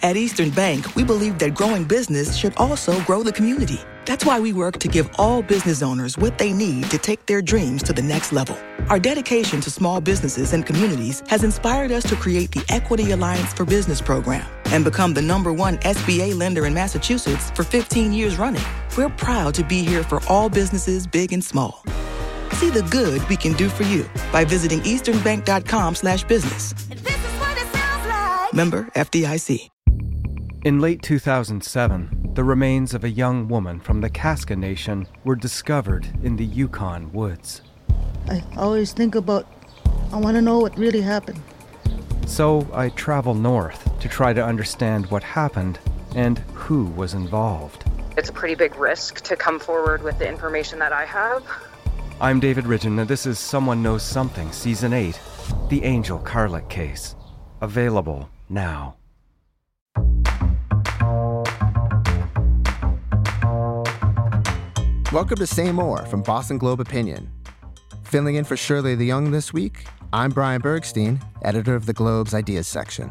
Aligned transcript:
At 0.00 0.16
Eastern 0.16 0.50
Bank, 0.50 0.94
we 0.94 1.02
believe 1.02 1.38
that 1.40 1.54
growing 1.54 1.82
business 1.82 2.36
should 2.36 2.56
also 2.56 3.00
grow 3.02 3.24
the 3.24 3.32
community. 3.32 3.80
That's 4.04 4.24
why 4.24 4.38
we 4.38 4.52
work 4.52 4.78
to 4.78 4.88
give 4.88 5.10
all 5.18 5.42
business 5.42 5.82
owners 5.82 6.16
what 6.16 6.38
they 6.38 6.52
need 6.52 6.88
to 6.90 6.98
take 6.98 7.26
their 7.26 7.42
dreams 7.42 7.82
to 7.82 7.92
the 7.92 8.00
next 8.00 8.32
level. 8.32 8.56
Our 8.90 9.00
dedication 9.00 9.60
to 9.60 9.72
small 9.72 10.00
businesses 10.00 10.52
and 10.52 10.64
communities 10.64 11.24
has 11.26 11.42
inspired 11.42 11.90
us 11.90 12.08
to 12.10 12.14
create 12.14 12.52
the 12.52 12.64
Equity 12.68 13.10
Alliance 13.10 13.52
for 13.52 13.64
Business 13.64 14.00
program 14.00 14.46
and 14.66 14.84
become 14.84 15.14
the 15.14 15.22
number 15.22 15.52
one 15.52 15.78
SBA 15.78 16.38
lender 16.38 16.66
in 16.66 16.74
Massachusetts 16.74 17.50
for 17.50 17.64
15 17.64 18.12
years 18.12 18.38
running. 18.38 18.64
We're 18.96 19.08
proud 19.08 19.52
to 19.54 19.64
be 19.64 19.82
here 19.84 20.04
for 20.04 20.22
all 20.28 20.48
businesses, 20.48 21.08
big 21.08 21.32
and 21.32 21.42
small. 21.42 21.82
See 22.52 22.70
the 22.70 22.86
good 22.90 23.28
we 23.28 23.36
can 23.36 23.52
do 23.54 23.68
for 23.68 23.82
you 23.82 24.08
by 24.30 24.44
visiting 24.44 24.78
easternbank.com 24.80 25.96
slash 25.96 26.22
business. 26.22 26.72
Member 28.54 28.84
FDIC. 28.94 29.68
In 30.64 30.80
late 30.80 31.02
2007, 31.02 32.32
the 32.34 32.42
remains 32.42 32.92
of 32.92 33.04
a 33.04 33.08
young 33.08 33.46
woman 33.46 33.78
from 33.78 34.00
the 34.00 34.10
Kaska 34.10 34.56
Nation 34.56 35.06
were 35.22 35.36
discovered 35.36 36.08
in 36.24 36.34
the 36.34 36.44
Yukon 36.44 37.12
woods. 37.12 37.62
I 38.28 38.42
always 38.56 38.92
think 38.92 39.14
about, 39.14 39.46
I 40.12 40.16
want 40.16 40.34
to 40.34 40.42
know 40.42 40.58
what 40.58 40.76
really 40.76 41.00
happened. 41.00 41.40
So 42.26 42.68
I 42.74 42.88
travel 42.88 43.34
north 43.34 44.00
to 44.00 44.08
try 44.08 44.32
to 44.32 44.44
understand 44.44 45.08
what 45.12 45.22
happened 45.22 45.78
and 46.16 46.40
who 46.54 46.86
was 46.86 47.14
involved. 47.14 47.84
It's 48.16 48.30
a 48.30 48.32
pretty 48.32 48.56
big 48.56 48.74
risk 48.74 49.20
to 49.22 49.36
come 49.36 49.60
forward 49.60 50.02
with 50.02 50.18
the 50.18 50.28
information 50.28 50.80
that 50.80 50.92
I 50.92 51.04
have. 51.04 51.46
I'm 52.20 52.40
David 52.40 52.64
Ridgen, 52.64 52.98
and 52.98 53.08
this 53.08 53.26
is 53.26 53.38
Someone 53.38 53.80
Knows 53.80 54.02
Something, 54.02 54.50
Season 54.50 54.92
8 54.92 55.20
The 55.68 55.84
Angel 55.84 56.18
Carlick 56.18 56.68
Case. 56.68 57.14
Available 57.60 58.28
now. 58.48 58.96
Welcome 65.10 65.38
to 65.38 65.46
Say 65.46 65.72
More 65.72 66.04
from 66.04 66.20
Boston 66.20 66.58
Globe 66.58 66.80
Opinion. 66.80 67.32
Filling 68.04 68.34
in 68.34 68.44
for 68.44 68.58
Shirley 68.58 68.94
Leung 68.94 69.32
this 69.32 69.54
week, 69.54 69.86
I'm 70.12 70.30
Brian 70.30 70.60
Bergstein, 70.60 71.18
editor 71.40 71.74
of 71.74 71.86
the 71.86 71.94
Globe's 71.94 72.34
Ideas 72.34 72.68
section. 72.68 73.10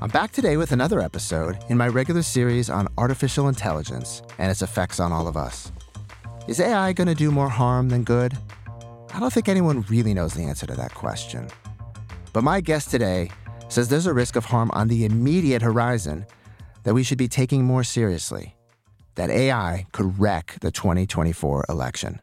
I'm 0.00 0.08
back 0.08 0.32
today 0.32 0.56
with 0.56 0.72
another 0.72 1.02
episode 1.02 1.58
in 1.68 1.76
my 1.76 1.88
regular 1.88 2.22
series 2.22 2.70
on 2.70 2.88
artificial 2.96 3.48
intelligence 3.48 4.22
and 4.38 4.50
its 4.50 4.62
effects 4.62 5.00
on 5.00 5.12
all 5.12 5.28
of 5.28 5.36
us. 5.36 5.70
Is 6.48 6.60
AI 6.60 6.94
going 6.94 7.08
to 7.08 7.14
do 7.14 7.30
more 7.30 7.50
harm 7.50 7.90
than 7.90 8.04
good? 8.04 8.32
I 9.12 9.20
don't 9.20 9.34
think 9.34 9.50
anyone 9.50 9.82
really 9.90 10.14
knows 10.14 10.32
the 10.32 10.44
answer 10.44 10.64
to 10.64 10.74
that 10.76 10.94
question. 10.94 11.46
But 12.32 12.42
my 12.42 12.62
guest 12.62 12.90
today 12.90 13.30
says 13.68 13.90
there's 13.90 14.06
a 14.06 14.14
risk 14.14 14.34
of 14.34 14.46
harm 14.46 14.70
on 14.72 14.88
the 14.88 15.04
immediate 15.04 15.60
horizon 15.60 16.24
that 16.84 16.94
we 16.94 17.02
should 17.02 17.18
be 17.18 17.28
taking 17.28 17.64
more 17.64 17.84
seriously 17.84 18.56
that 19.14 19.30
AI 19.30 19.86
could 19.92 20.18
wreck 20.18 20.58
the 20.60 20.70
2024 20.70 21.66
election. 21.68 22.20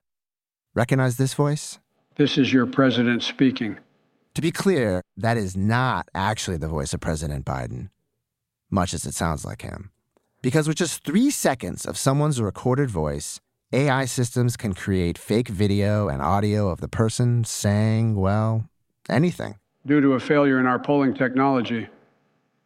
Recognize 0.73 1.17
this 1.17 1.33
voice? 1.33 1.79
This 2.15 2.37
is 2.37 2.51
your 2.51 2.65
president 2.65 3.23
speaking. 3.23 3.77
To 4.35 4.41
be 4.41 4.51
clear, 4.51 5.01
that 5.17 5.37
is 5.37 5.55
not 5.57 6.07
actually 6.13 6.57
the 6.57 6.67
voice 6.67 6.93
of 6.93 6.99
President 6.99 7.45
Biden, 7.45 7.89
much 8.69 8.93
as 8.93 9.05
it 9.05 9.13
sounds 9.13 9.43
like 9.43 9.61
him. 9.61 9.91
Because 10.41 10.67
with 10.67 10.77
just 10.77 11.03
three 11.03 11.29
seconds 11.31 11.85
of 11.85 11.97
someone's 11.97 12.41
recorded 12.41 12.89
voice, 12.89 13.39
AI 13.73 14.05
systems 14.05 14.55
can 14.57 14.73
create 14.73 15.17
fake 15.17 15.47
video 15.47 16.07
and 16.07 16.21
audio 16.21 16.69
of 16.69 16.81
the 16.81 16.87
person 16.87 17.43
saying, 17.43 18.15
well, 18.15 18.65
anything. 19.09 19.55
Due 19.85 20.01
to 20.01 20.13
a 20.13 20.19
failure 20.19 20.59
in 20.59 20.65
our 20.65 20.79
polling 20.79 21.13
technology, 21.13 21.87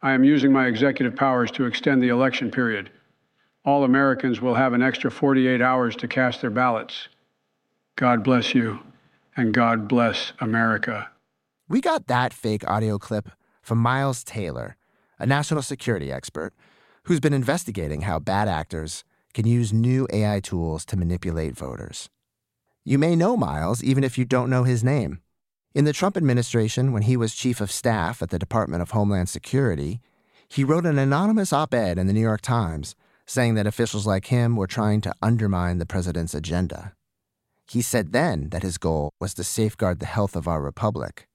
I 0.02 0.12
am 0.12 0.24
using 0.24 0.52
my 0.52 0.66
executive 0.66 1.16
powers 1.16 1.50
to 1.52 1.64
extend 1.64 2.02
the 2.02 2.08
election 2.08 2.50
period 2.50 2.90
all 3.64 3.84
Americans 3.84 4.40
will 4.40 4.54
have 4.54 4.72
an 4.72 4.82
extra 4.82 5.10
48 5.10 5.60
hours 5.62 5.96
to 5.96 6.08
cast 6.08 6.40
their 6.40 6.50
ballots. 6.50 7.08
God 7.96 8.22
bless 8.22 8.54
you, 8.54 8.80
and 9.36 9.54
God 9.54 9.88
bless 9.88 10.32
America. 10.40 11.08
We 11.68 11.80
got 11.80 12.06
that 12.08 12.34
fake 12.34 12.68
audio 12.68 12.98
clip 12.98 13.30
from 13.62 13.78
Miles 13.78 14.22
Taylor, 14.22 14.76
a 15.18 15.26
national 15.26 15.62
security 15.62 16.12
expert 16.12 16.52
who's 17.04 17.20
been 17.20 17.32
investigating 17.32 18.02
how 18.02 18.18
bad 18.18 18.48
actors 18.48 19.04
can 19.32 19.46
use 19.46 19.72
new 19.72 20.06
AI 20.12 20.40
tools 20.40 20.84
to 20.86 20.96
manipulate 20.96 21.56
voters. 21.56 22.10
You 22.84 22.98
may 22.98 23.16
know 23.16 23.36
Miles 23.36 23.82
even 23.82 24.04
if 24.04 24.18
you 24.18 24.24
don't 24.24 24.50
know 24.50 24.64
his 24.64 24.84
name. 24.84 25.20
In 25.74 25.86
the 25.86 25.92
Trump 25.92 26.16
administration, 26.16 26.92
when 26.92 27.02
he 27.02 27.16
was 27.16 27.34
chief 27.34 27.60
of 27.60 27.72
staff 27.72 28.22
at 28.22 28.30
the 28.30 28.38
Department 28.38 28.82
of 28.82 28.90
Homeland 28.90 29.28
Security, 29.28 30.00
he 30.48 30.62
wrote 30.62 30.86
an 30.86 30.98
anonymous 30.98 31.52
op 31.52 31.74
ed 31.74 31.98
in 31.98 32.06
the 32.06 32.12
New 32.12 32.20
York 32.20 32.42
Times 32.42 32.94
saying 33.26 33.54
that 33.54 33.66
officials 33.66 34.06
like 34.06 34.26
him 34.26 34.56
were 34.56 34.66
trying 34.66 35.00
to 35.02 35.14
undermine 35.22 35.78
the 35.78 35.86
president's 35.86 36.34
agenda. 36.34 36.92
He 37.70 37.80
said 37.82 38.12
then 38.12 38.50
that 38.50 38.62
his 38.62 38.78
goal 38.78 39.10
was 39.20 39.34
to 39.34 39.44
safeguard 39.44 40.00
the 40.00 40.06
health 40.06 40.36
of 40.36 40.46
our 40.46 40.60
republic. 40.60 41.26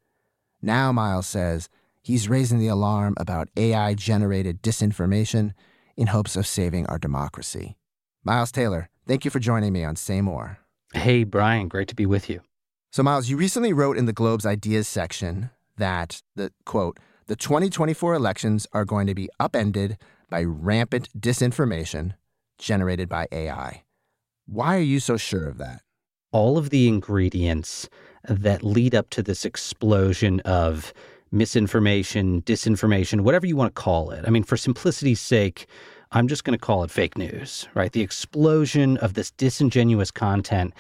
Now, 0.62 0.92
Miles 0.92 1.28
says 1.28 1.70
he's 2.02 2.30
raising 2.30 2.60
the 2.60 2.68
alarm 2.68 3.16
about 3.18 3.50
AI 3.58 3.94
generated 3.96 4.62
disinformation 4.62 5.54
in 5.98 6.08
hopes 6.08 6.36
of 6.36 6.46
saving 6.46 6.86
our 6.88 7.00
democracy. 7.00 7.78
Miles 8.24 8.52
Taylor, 8.52 8.90
thank 9.08 9.26
you 9.26 9.32
for 9.32 9.40
joining 9.40 9.74
me 9.74 9.84
on 9.84 9.96
Say 9.96 10.22
More. 10.22 10.60
Hey, 10.94 11.24
Brian, 11.24 11.68
great 11.68 11.88
to 11.88 11.96
be 11.96 12.06
with 12.06 12.30
you. 12.30 12.42
So, 12.92 13.04
Miles, 13.04 13.30
you 13.30 13.38
recently 13.38 13.74
wrote 13.74 13.98
in 13.98 14.06
the 14.06 14.14
Globe's 14.14 14.46
Ideas 14.46 14.88
section 14.88 15.52
that 15.78 16.22
the 16.36 16.52
quote, 16.66 17.00
the 17.28 17.36
2024 17.36 18.16
elections 18.16 18.66
are 18.74 18.86
going 18.86 19.08
to 19.08 19.14
be 19.14 19.30
upended 19.40 19.98
by 20.30 20.44
rampant 20.44 21.10
disinformation 21.20 22.14
generated 22.58 23.10
by 23.10 23.28
AI. 23.32 23.84
Why 24.46 24.76
are 24.76 24.82
you 24.82 25.00
so 25.00 25.18
sure 25.18 25.48
of 25.48 25.58
that? 25.58 25.82
All 26.32 26.58
of 26.58 26.70
the 26.70 26.88
ingredients 26.88 27.90
that 28.28 28.64
lead 28.64 28.94
up 28.94 29.10
to 29.12 29.24
this 29.24 29.46
explosion 29.46 30.40
of 30.42 30.94
misinformation, 31.32 32.42
disinformation, 32.42 33.22
whatever 33.22 33.46
you 33.46 33.56
want 33.56 33.74
to 33.74 33.82
call 33.82 34.12
it. 34.12 34.26
I 34.26 34.30
mean, 34.30 34.44
for 34.44 34.58
simplicity's 34.58 35.22
sake, 35.22 35.68
I'm 36.12 36.28
just 36.28 36.44
going 36.44 36.58
to 36.58 36.66
call 36.66 36.84
it 36.84 36.92
fake 36.92 37.18
news, 37.18 37.68
right? 37.76 37.92
The 37.92 38.02
explosion 38.02 38.98
of 38.98 39.14
this 39.14 39.32
disingenuous 39.32 40.12
content 40.12 40.74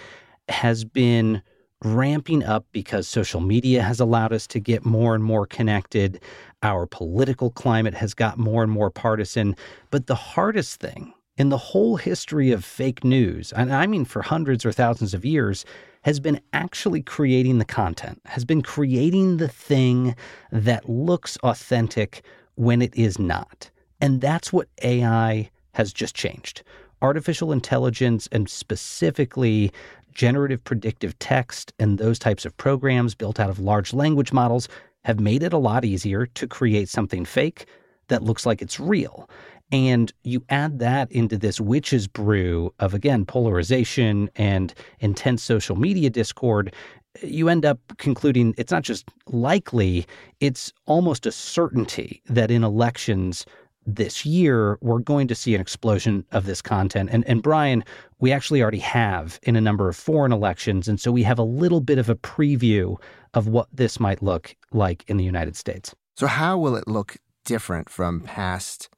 has 0.49 0.83
been 0.83 1.41
ramping 1.83 2.43
up 2.43 2.65
because 2.71 3.07
social 3.07 3.39
media 3.39 3.81
has 3.81 3.99
allowed 3.99 4.33
us 4.33 4.45
to 4.47 4.59
get 4.59 4.85
more 4.85 5.15
and 5.15 5.23
more 5.23 5.45
connected. 5.45 6.21
Our 6.61 6.85
political 6.85 7.51
climate 7.51 7.93
has 7.93 8.13
got 8.13 8.37
more 8.37 8.63
and 8.63 8.71
more 8.71 8.89
partisan. 8.89 9.55
But 9.89 10.07
the 10.07 10.15
hardest 10.15 10.79
thing 10.79 11.13
in 11.37 11.49
the 11.49 11.57
whole 11.57 11.95
history 11.95 12.51
of 12.51 12.65
fake 12.65 13.03
news, 13.03 13.53
and 13.53 13.73
I 13.73 13.87
mean 13.87 14.03
for 14.03 14.21
hundreds 14.21 14.65
or 14.65 14.73
thousands 14.73 15.13
of 15.13 15.23
years, 15.23 15.63
has 16.03 16.19
been 16.19 16.41
actually 16.53 17.01
creating 17.01 17.59
the 17.59 17.65
content, 17.65 18.21
has 18.25 18.43
been 18.45 18.61
creating 18.61 19.37
the 19.37 19.47
thing 19.47 20.15
that 20.51 20.89
looks 20.89 21.37
authentic 21.37 22.23
when 22.55 22.81
it 22.81 22.93
is 22.95 23.17
not. 23.17 23.69
And 24.01 24.21
that's 24.21 24.51
what 24.51 24.67
AI 24.81 25.49
has 25.73 25.93
just 25.93 26.15
changed. 26.15 26.63
Artificial 27.01 27.53
intelligence, 27.53 28.27
and 28.33 28.49
specifically 28.49 29.71
generative 30.19 30.61
predictive 30.65 31.17
text 31.19 31.71
and 31.79 31.97
those 31.97 32.19
types 32.19 32.43
of 32.45 32.57
programs 32.57 33.15
built 33.15 33.39
out 33.39 33.49
of 33.49 33.57
large 33.57 33.93
language 33.93 34.33
models 34.33 34.67
have 35.05 35.17
made 35.17 35.41
it 35.41 35.53
a 35.53 35.57
lot 35.57 35.85
easier 35.85 36.25
to 36.25 36.45
create 36.45 36.89
something 36.89 37.23
fake 37.23 37.67
that 38.09 38.21
looks 38.21 38.45
like 38.45 38.61
it's 38.61 38.81
real. 38.81 39.29
And 39.71 40.11
you 40.23 40.43
add 40.49 40.79
that 40.79 41.09
into 41.09 41.37
this 41.37 41.61
witch's 41.61 42.05
brew 42.05 42.73
of, 42.79 42.93
again, 42.93 43.23
polarization 43.23 44.29
and 44.35 44.73
intense 44.99 45.41
social 45.41 45.77
media 45.77 46.09
discord, 46.09 46.75
you 47.23 47.47
end 47.47 47.63
up 47.63 47.79
concluding 47.97 48.53
it's 48.57 48.73
not 48.73 48.83
just 48.83 49.05
likely, 49.27 50.05
it's 50.41 50.73
almost 50.85 51.25
a 51.27 51.31
certainty 51.31 52.21
that 52.25 52.51
in 52.51 52.65
elections, 52.65 53.45
this 53.95 54.25
year, 54.25 54.77
we're 54.81 54.99
going 54.99 55.27
to 55.27 55.35
see 55.35 55.55
an 55.55 55.61
explosion 55.61 56.25
of 56.31 56.45
this 56.45 56.61
content. 56.61 57.09
And, 57.11 57.25
and 57.27 57.41
Brian, 57.41 57.83
we 58.19 58.31
actually 58.31 58.61
already 58.61 58.79
have 58.79 59.39
in 59.43 59.55
a 59.55 59.61
number 59.61 59.89
of 59.89 59.95
foreign 59.95 60.31
elections. 60.31 60.87
And 60.87 60.99
so 60.99 61.11
we 61.11 61.23
have 61.23 61.39
a 61.39 61.43
little 61.43 61.81
bit 61.81 61.97
of 61.97 62.09
a 62.09 62.15
preview 62.15 62.97
of 63.33 63.47
what 63.47 63.67
this 63.71 63.99
might 63.99 64.21
look 64.21 64.55
like 64.71 65.03
in 65.07 65.17
the 65.17 65.23
United 65.23 65.55
States. 65.55 65.95
So, 66.15 66.27
how 66.27 66.57
will 66.57 66.75
it 66.75 66.87
look 66.87 67.17
different 67.45 67.89
from 67.89 68.21
past 68.21 68.89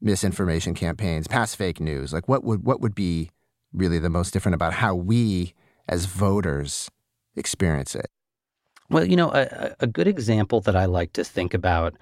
misinformation 0.00 0.74
campaigns, 0.74 1.26
past 1.26 1.56
fake 1.56 1.80
news? 1.80 2.12
Like, 2.12 2.28
what 2.28 2.44
would, 2.44 2.64
what 2.64 2.80
would 2.80 2.94
be 2.94 3.30
really 3.72 3.98
the 3.98 4.10
most 4.10 4.32
different 4.32 4.54
about 4.54 4.74
how 4.74 4.94
we 4.94 5.54
as 5.88 6.04
voters 6.04 6.90
experience 7.36 7.94
it? 7.94 8.10
Well, 8.90 9.06
you 9.06 9.16
know, 9.16 9.30
a, 9.32 9.74
a 9.80 9.86
good 9.86 10.06
example 10.06 10.60
that 10.62 10.76
I 10.76 10.84
like 10.84 11.14
to 11.14 11.24
think 11.24 11.54
about 11.54 11.94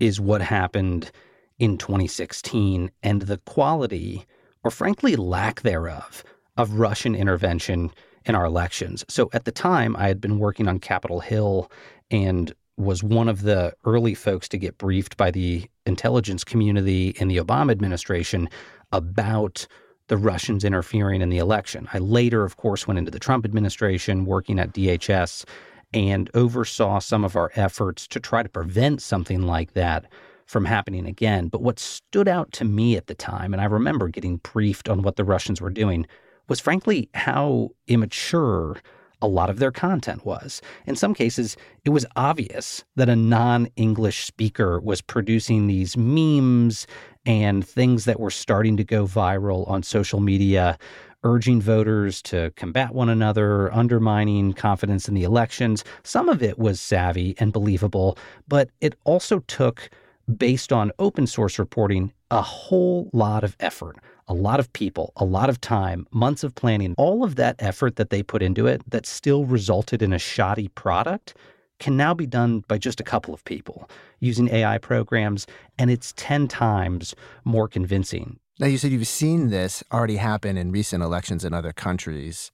is 0.00 0.20
what 0.20 0.42
happened 0.42 1.12
in 1.58 1.78
2016 1.78 2.90
and 3.02 3.22
the 3.22 3.38
quality, 3.38 4.26
or 4.62 4.70
frankly, 4.70 5.16
lack 5.16 5.62
thereof, 5.62 6.24
of 6.56 6.74
Russian 6.74 7.14
intervention 7.14 7.90
in 8.24 8.34
our 8.34 8.44
elections. 8.44 9.04
So 9.08 9.28
at 9.32 9.44
the 9.44 9.52
time, 9.52 9.96
I 9.96 10.08
had 10.08 10.20
been 10.20 10.38
working 10.38 10.68
on 10.68 10.78
Capitol 10.78 11.20
Hill 11.20 11.70
and 12.10 12.52
was 12.76 13.02
one 13.02 13.28
of 13.28 13.42
the 13.42 13.72
early 13.84 14.14
folks 14.14 14.48
to 14.48 14.58
get 14.58 14.78
briefed 14.78 15.16
by 15.16 15.30
the 15.30 15.68
intelligence 15.86 16.42
community 16.42 17.10
in 17.18 17.28
the 17.28 17.36
Obama 17.36 17.70
administration 17.70 18.48
about 18.92 19.66
the 20.08 20.16
Russians 20.16 20.64
interfering 20.64 21.22
in 21.22 21.30
the 21.30 21.38
election. 21.38 21.88
I 21.92 21.98
later, 21.98 22.44
of 22.44 22.56
course, 22.56 22.86
went 22.86 22.98
into 22.98 23.10
the 23.10 23.18
Trump 23.18 23.44
administration 23.44 24.24
working 24.24 24.58
at 24.58 24.72
DHS 24.72 25.44
and 25.92 26.28
oversaw 26.34 26.98
some 26.98 27.24
of 27.24 27.36
our 27.36 27.52
efforts 27.54 28.06
to 28.08 28.20
try 28.20 28.42
to 28.42 28.48
prevent 28.48 29.00
something 29.00 29.42
like 29.42 29.72
that 29.74 30.06
from 30.46 30.64
happening 30.64 31.06
again. 31.06 31.48
But 31.48 31.62
what 31.62 31.78
stood 31.78 32.28
out 32.28 32.52
to 32.52 32.64
me 32.64 32.96
at 32.96 33.06
the 33.06 33.14
time, 33.14 33.52
and 33.52 33.60
I 33.60 33.66
remember 33.66 34.08
getting 34.08 34.38
briefed 34.38 34.88
on 34.88 35.02
what 35.02 35.16
the 35.16 35.24
Russians 35.24 35.60
were 35.60 35.70
doing, 35.70 36.06
was 36.48 36.60
frankly 36.60 37.08
how 37.14 37.70
immature 37.86 38.76
a 39.22 39.28
lot 39.28 39.48
of 39.48 39.58
their 39.58 39.72
content 39.72 40.26
was. 40.26 40.60
In 40.86 40.96
some 40.96 41.14
cases, 41.14 41.56
it 41.84 41.90
was 41.90 42.04
obvious 42.14 42.84
that 42.96 43.08
a 43.08 43.16
non 43.16 43.68
English 43.76 44.26
speaker 44.26 44.80
was 44.80 45.00
producing 45.00 45.66
these 45.66 45.96
memes 45.96 46.86
and 47.24 47.66
things 47.66 48.04
that 48.04 48.20
were 48.20 48.30
starting 48.30 48.76
to 48.76 48.84
go 48.84 49.06
viral 49.06 49.68
on 49.68 49.82
social 49.82 50.20
media, 50.20 50.78
urging 51.22 51.60
voters 51.60 52.20
to 52.20 52.52
combat 52.56 52.92
one 52.92 53.08
another, 53.08 53.72
undermining 53.72 54.52
confidence 54.52 55.08
in 55.08 55.14
the 55.14 55.24
elections. 55.24 55.84
Some 56.02 56.28
of 56.28 56.42
it 56.42 56.58
was 56.58 56.80
savvy 56.80 57.34
and 57.38 57.50
believable, 57.52 58.18
but 58.46 58.68
it 58.82 58.94
also 59.04 59.38
took, 59.40 59.88
based 60.36 60.72
on 60.72 60.92
open 60.98 61.26
source 61.26 61.58
reporting, 61.58 62.12
a 62.30 62.42
whole 62.42 63.10
lot 63.12 63.44
of 63.44 63.56
effort 63.60 63.98
a 64.28 64.34
lot 64.34 64.60
of 64.60 64.72
people, 64.72 65.12
a 65.16 65.24
lot 65.24 65.48
of 65.50 65.60
time, 65.60 66.06
months 66.10 66.44
of 66.44 66.54
planning, 66.54 66.94
all 66.96 67.24
of 67.24 67.36
that 67.36 67.56
effort 67.58 67.96
that 67.96 68.10
they 68.10 68.22
put 68.22 68.42
into 68.42 68.66
it 68.66 68.82
that 68.90 69.06
still 69.06 69.44
resulted 69.44 70.02
in 70.02 70.12
a 70.12 70.18
shoddy 70.18 70.68
product 70.68 71.34
can 71.78 71.96
now 71.96 72.14
be 72.14 72.26
done 72.26 72.60
by 72.68 72.78
just 72.78 73.00
a 73.00 73.04
couple 73.04 73.34
of 73.34 73.44
people 73.44 73.90
using 74.20 74.48
AI 74.48 74.78
programs, 74.78 75.46
and 75.78 75.90
it's 75.90 76.14
10 76.16 76.48
times 76.48 77.14
more 77.44 77.68
convincing. 77.68 78.38
Now, 78.58 78.68
you 78.68 78.78
said 78.78 78.92
you've 78.92 79.06
seen 79.06 79.50
this 79.50 79.82
already 79.92 80.16
happen 80.16 80.56
in 80.56 80.70
recent 80.70 81.02
elections 81.02 81.44
in 81.44 81.52
other 81.52 81.72
countries. 81.72 82.52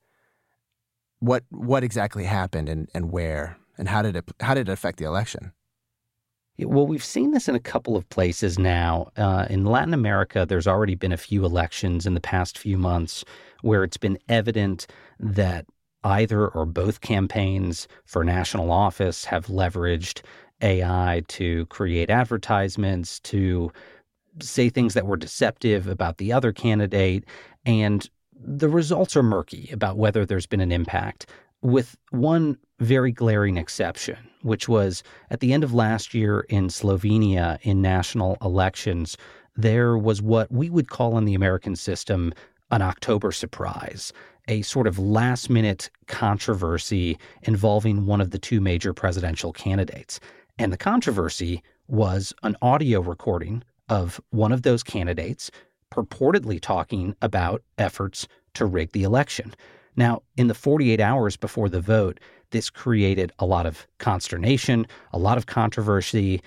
What, 1.19 1.44
what 1.50 1.84
exactly 1.84 2.25
happened 2.25 2.69
and, 2.69 2.88
and 2.94 3.12
where? 3.12 3.58
And 3.76 3.88
how 3.88 4.02
did, 4.02 4.16
it, 4.16 4.25
how 4.40 4.55
did 4.55 4.69
it 4.69 4.73
affect 4.73 4.99
the 4.99 5.05
election? 5.05 5.52
Well, 6.64 6.86
we've 6.86 7.04
seen 7.04 7.30
this 7.30 7.48
in 7.48 7.54
a 7.54 7.60
couple 7.60 7.96
of 7.96 8.08
places 8.08 8.58
now. 8.58 9.10
Uh, 9.16 9.46
in 9.48 9.64
Latin 9.64 9.94
America, 9.94 10.44
there's 10.46 10.66
already 10.66 10.94
been 10.94 11.12
a 11.12 11.16
few 11.16 11.44
elections 11.44 12.06
in 12.06 12.14
the 12.14 12.20
past 12.20 12.58
few 12.58 12.76
months 12.76 13.24
where 13.62 13.84
it's 13.84 13.96
been 13.96 14.18
evident 14.28 14.86
that 15.18 15.66
either 16.04 16.48
or 16.48 16.66
both 16.66 17.00
campaigns 17.00 17.88
for 18.04 18.24
national 18.24 18.70
office 18.70 19.24
have 19.24 19.46
leveraged 19.46 20.22
AI 20.62 21.22
to 21.28 21.66
create 21.66 22.10
advertisements, 22.10 23.20
to 23.20 23.72
say 24.40 24.68
things 24.68 24.94
that 24.94 25.06
were 25.06 25.16
deceptive 25.16 25.86
about 25.86 26.18
the 26.18 26.32
other 26.32 26.52
candidate. 26.52 27.24
And 27.64 28.08
the 28.34 28.68
results 28.68 29.16
are 29.16 29.22
murky 29.22 29.68
about 29.72 29.98
whether 29.98 30.24
there's 30.24 30.46
been 30.46 30.60
an 30.60 30.72
impact 30.72 31.26
with 31.62 31.96
one 32.10 32.56
very 32.80 33.12
glaring 33.12 33.56
exception, 33.56 34.16
which 34.42 34.68
was 34.68 35.02
at 35.30 35.40
the 35.40 35.52
end 35.52 35.62
of 35.62 35.74
last 35.74 36.14
year 36.14 36.40
in 36.48 36.68
Slovenia 36.68 37.58
in 37.62 37.80
national 37.80 38.36
elections, 38.42 39.16
there 39.56 39.96
was 39.96 40.22
what 40.22 40.50
we 40.50 40.70
would 40.70 40.88
call 40.88 41.18
in 41.18 41.26
the 41.26 41.34
American 41.34 41.76
system 41.76 42.32
an 42.70 42.82
October 42.82 43.32
surprise, 43.32 44.12
a 44.48 44.62
sort 44.62 44.86
of 44.86 44.98
last 44.98 45.50
minute 45.50 45.90
controversy 46.06 47.18
involving 47.42 48.06
one 48.06 48.20
of 48.20 48.30
the 48.30 48.38
two 48.38 48.60
major 48.60 48.92
presidential 48.92 49.52
candidates. 49.52 50.18
And 50.58 50.72
the 50.72 50.78
controversy 50.78 51.62
was 51.88 52.32
an 52.42 52.56
audio 52.62 53.00
recording 53.00 53.62
of 53.88 54.20
one 54.30 54.52
of 54.52 54.62
those 54.62 54.82
candidates 54.82 55.50
purportedly 55.92 56.60
talking 56.60 57.16
about 57.20 57.62
efforts 57.76 58.28
to 58.54 58.64
rig 58.64 58.92
the 58.92 59.02
election. 59.02 59.54
Now, 60.00 60.23
in 60.38 60.47
the 60.47 60.55
48 60.55 60.99
hours 60.99 61.37
before 61.37 61.69
the 61.69 61.82
vote, 61.82 62.20
this 62.52 62.70
created 62.70 63.32
a 63.38 63.44
lot 63.44 63.67
of 63.67 63.87
consternation, 63.99 64.87
a 65.12 65.19
lot 65.19 65.37
of 65.37 65.44
controversy. 65.44 66.41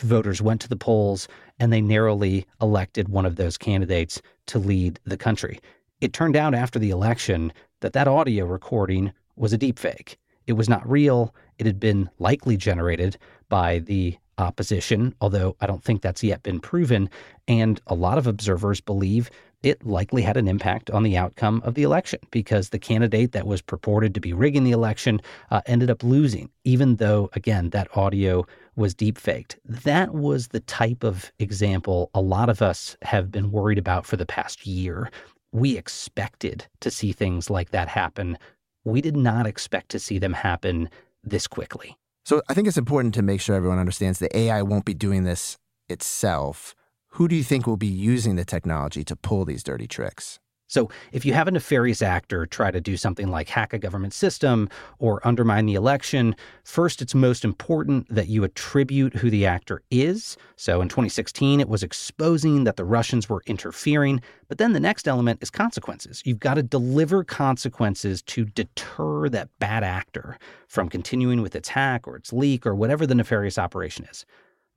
Voters 0.00 0.40
went 0.40 0.60
to 0.60 0.68
the 0.68 0.76
polls 0.76 1.26
and 1.58 1.72
they 1.72 1.80
narrowly 1.80 2.46
elected 2.62 3.08
one 3.08 3.26
of 3.26 3.34
those 3.34 3.58
candidates 3.58 4.22
to 4.46 4.60
lead 4.60 5.00
the 5.02 5.16
country. 5.16 5.58
It 6.00 6.12
turned 6.12 6.36
out 6.36 6.54
after 6.54 6.78
the 6.78 6.90
election 6.90 7.52
that 7.80 7.92
that 7.94 8.06
audio 8.06 8.44
recording 8.44 9.12
was 9.34 9.52
a 9.52 9.58
deepfake. 9.58 10.14
It 10.46 10.52
was 10.52 10.68
not 10.68 10.88
real. 10.88 11.34
It 11.58 11.66
had 11.66 11.80
been 11.80 12.08
likely 12.20 12.56
generated 12.56 13.18
by 13.48 13.80
the 13.80 14.16
opposition, 14.38 15.12
although 15.20 15.56
I 15.60 15.66
don't 15.66 15.82
think 15.82 16.02
that's 16.02 16.22
yet 16.22 16.44
been 16.44 16.60
proven. 16.60 17.10
And 17.48 17.80
a 17.88 17.96
lot 17.96 18.16
of 18.16 18.28
observers 18.28 18.80
believe 18.80 19.28
it 19.62 19.84
likely 19.84 20.22
had 20.22 20.36
an 20.36 20.48
impact 20.48 20.90
on 20.90 21.02
the 21.02 21.16
outcome 21.16 21.60
of 21.64 21.74
the 21.74 21.82
election 21.82 22.18
because 22.30 22.70
the 22.70 22.78
candidate 22.78 23.32
that 23.32 23.46
was 23.46 23.60
purported 23.60 24.14
to 24.14 24.20
be 24.20 24.32
rigging 24.32 24.64
the 24.64 24.70
election 24.70 25.20
uh, 25.50 25.60
ended 25.66 25.90
up 25.90 26.02
losing, 26.02 26.48
even 26.64 26.96
though, 26.96 27.28
again, 27.34 27.70
that 27.70 27.94
audio 27.96 28.46
was 28.76 28.94
deepfaked. 28.94 29.56
That 29.64 30.14
was 30.14 30.48
the 30.48 30.60
type 30.60 31.04
of 31.04 31.30
example 31.38 32.10
a 32.14 32.20
lot 32.20 32.48
of 32.48 32.62
us 32.62 32.96
have 33.02 33.30
been 33.30 33.50
worried 33.50 33.78
about 33.78 34.06
for 34.06 34.16
the 34.16 34.26
past 34.26 34.66
year. 34.66 35.10
We 35.52 35.76
expected 35.76 36.66
to 36.80 36.90
see 36.90 37.12
things 37.12 37.50
like 37.50 37.70
that 37.70 37.88
happen. 37.88 38.38
We 38.84 39.00
did 39.00 39.16
not 39.16 39.46
expect 39.46 39.90
to 39.90 39.98
see 39.98 40.18
them 40.18 40.32
happen 40.32 40.88
this 41.22 41.46
quickly. 41.46 41.96
So 42.24 42.42
I 42.48 42.54
think 42.54 42.68
it's 42.68 42.78
important 42.78 43.14
to 43.14 43.22
make 43.22 43.40
sure 43.40 43.56
everyone 43.56 43.78
understands 43.78 44.20
that 44.20 44.34
AI 44.36 44.62
won't 44.62 44.84
be 44.84 44.94
doing 44.94 45.24
this 45.24 45.58
itself 45.88 46.74
who 47.10 47.28
do 47.28 47.34
you 47.34 47.42
think 47.42 47.66
will 47.66 47.76
be 47.76 47.86
using 47.86 48.36
the 48.36 48.44
technology 48.44 49.04
to 49.04 49.16
pull 49.16 49.44
these 49.44 49.62
dirty 49.62 49.86
tricks? 49.86 50.38
So, 50.70 50.88
if 51.10 51.24
you 51.24 51.32
have 51.32 51.48
a 51.48 51.50
nefarious 51.50 52.00
actor 52.00 52.46
try 52.46 52.70
to 52.70 52.80
do 52.80 52.96
something 52.96 53.26
like 53.26 53.48
hack 53.48 53.72
a 53.72 53.78
government 53.78 54.14
system 54.14 54.68
or 55.00 55.20
undermine 55.26 55.66
the 55.66 55.74
election, 55.74 56.36
first 56.62 57.02
it's 57.02 57.12
most 57.12 57.44
important 57.44 58.06
that 58.08 58.28
you 58.28 58.44
attribute 58.44 59.16
who 59.16 59.30
the 59.30 59.46
actor 59.46 59.82
is. 59.90 60.36
So, 60.54 60.80
in 60.80 60.88
2016, 60.88 61.58
it 61.58 61.68
was 61.68 61.82
exposing 61.82 62.62
that 62.62 62.76
the 62.76 62.84
Russians 62.84 63.28
were 63.28 63.42
interfering. 63.46 64.20
But 64.46 64.58
then 64.58 64.72
the 64.72 64.78
next 64.78 65.08
element 65.08 65.42
is 65.42 65.50
consequences. 65.50 66.22
You've 66.24 66.38
got 66.38 66.54
to 66.54 66.62
deliver 66.62 67.24
consequences 67.24 68.22
to 68.22 68.44
deter 68.44 69.28
that 69.30 69.48
bad 69.58 69.82
actor 69.82 70.38
from 70.68 70.88
continuing 70.88 71.42
with 71.42 71.56
its 71.56 71.70
hack 71.70 72.06
or 72.06 72.14
its 72.14 72.32
leak 72.32 72.64
or 72.64 72.76
whatever 72.76 73.08
the 73.08 73.16
nefarious 73.16 73.58
operation 73.58 74.04
is. 74.04 74.24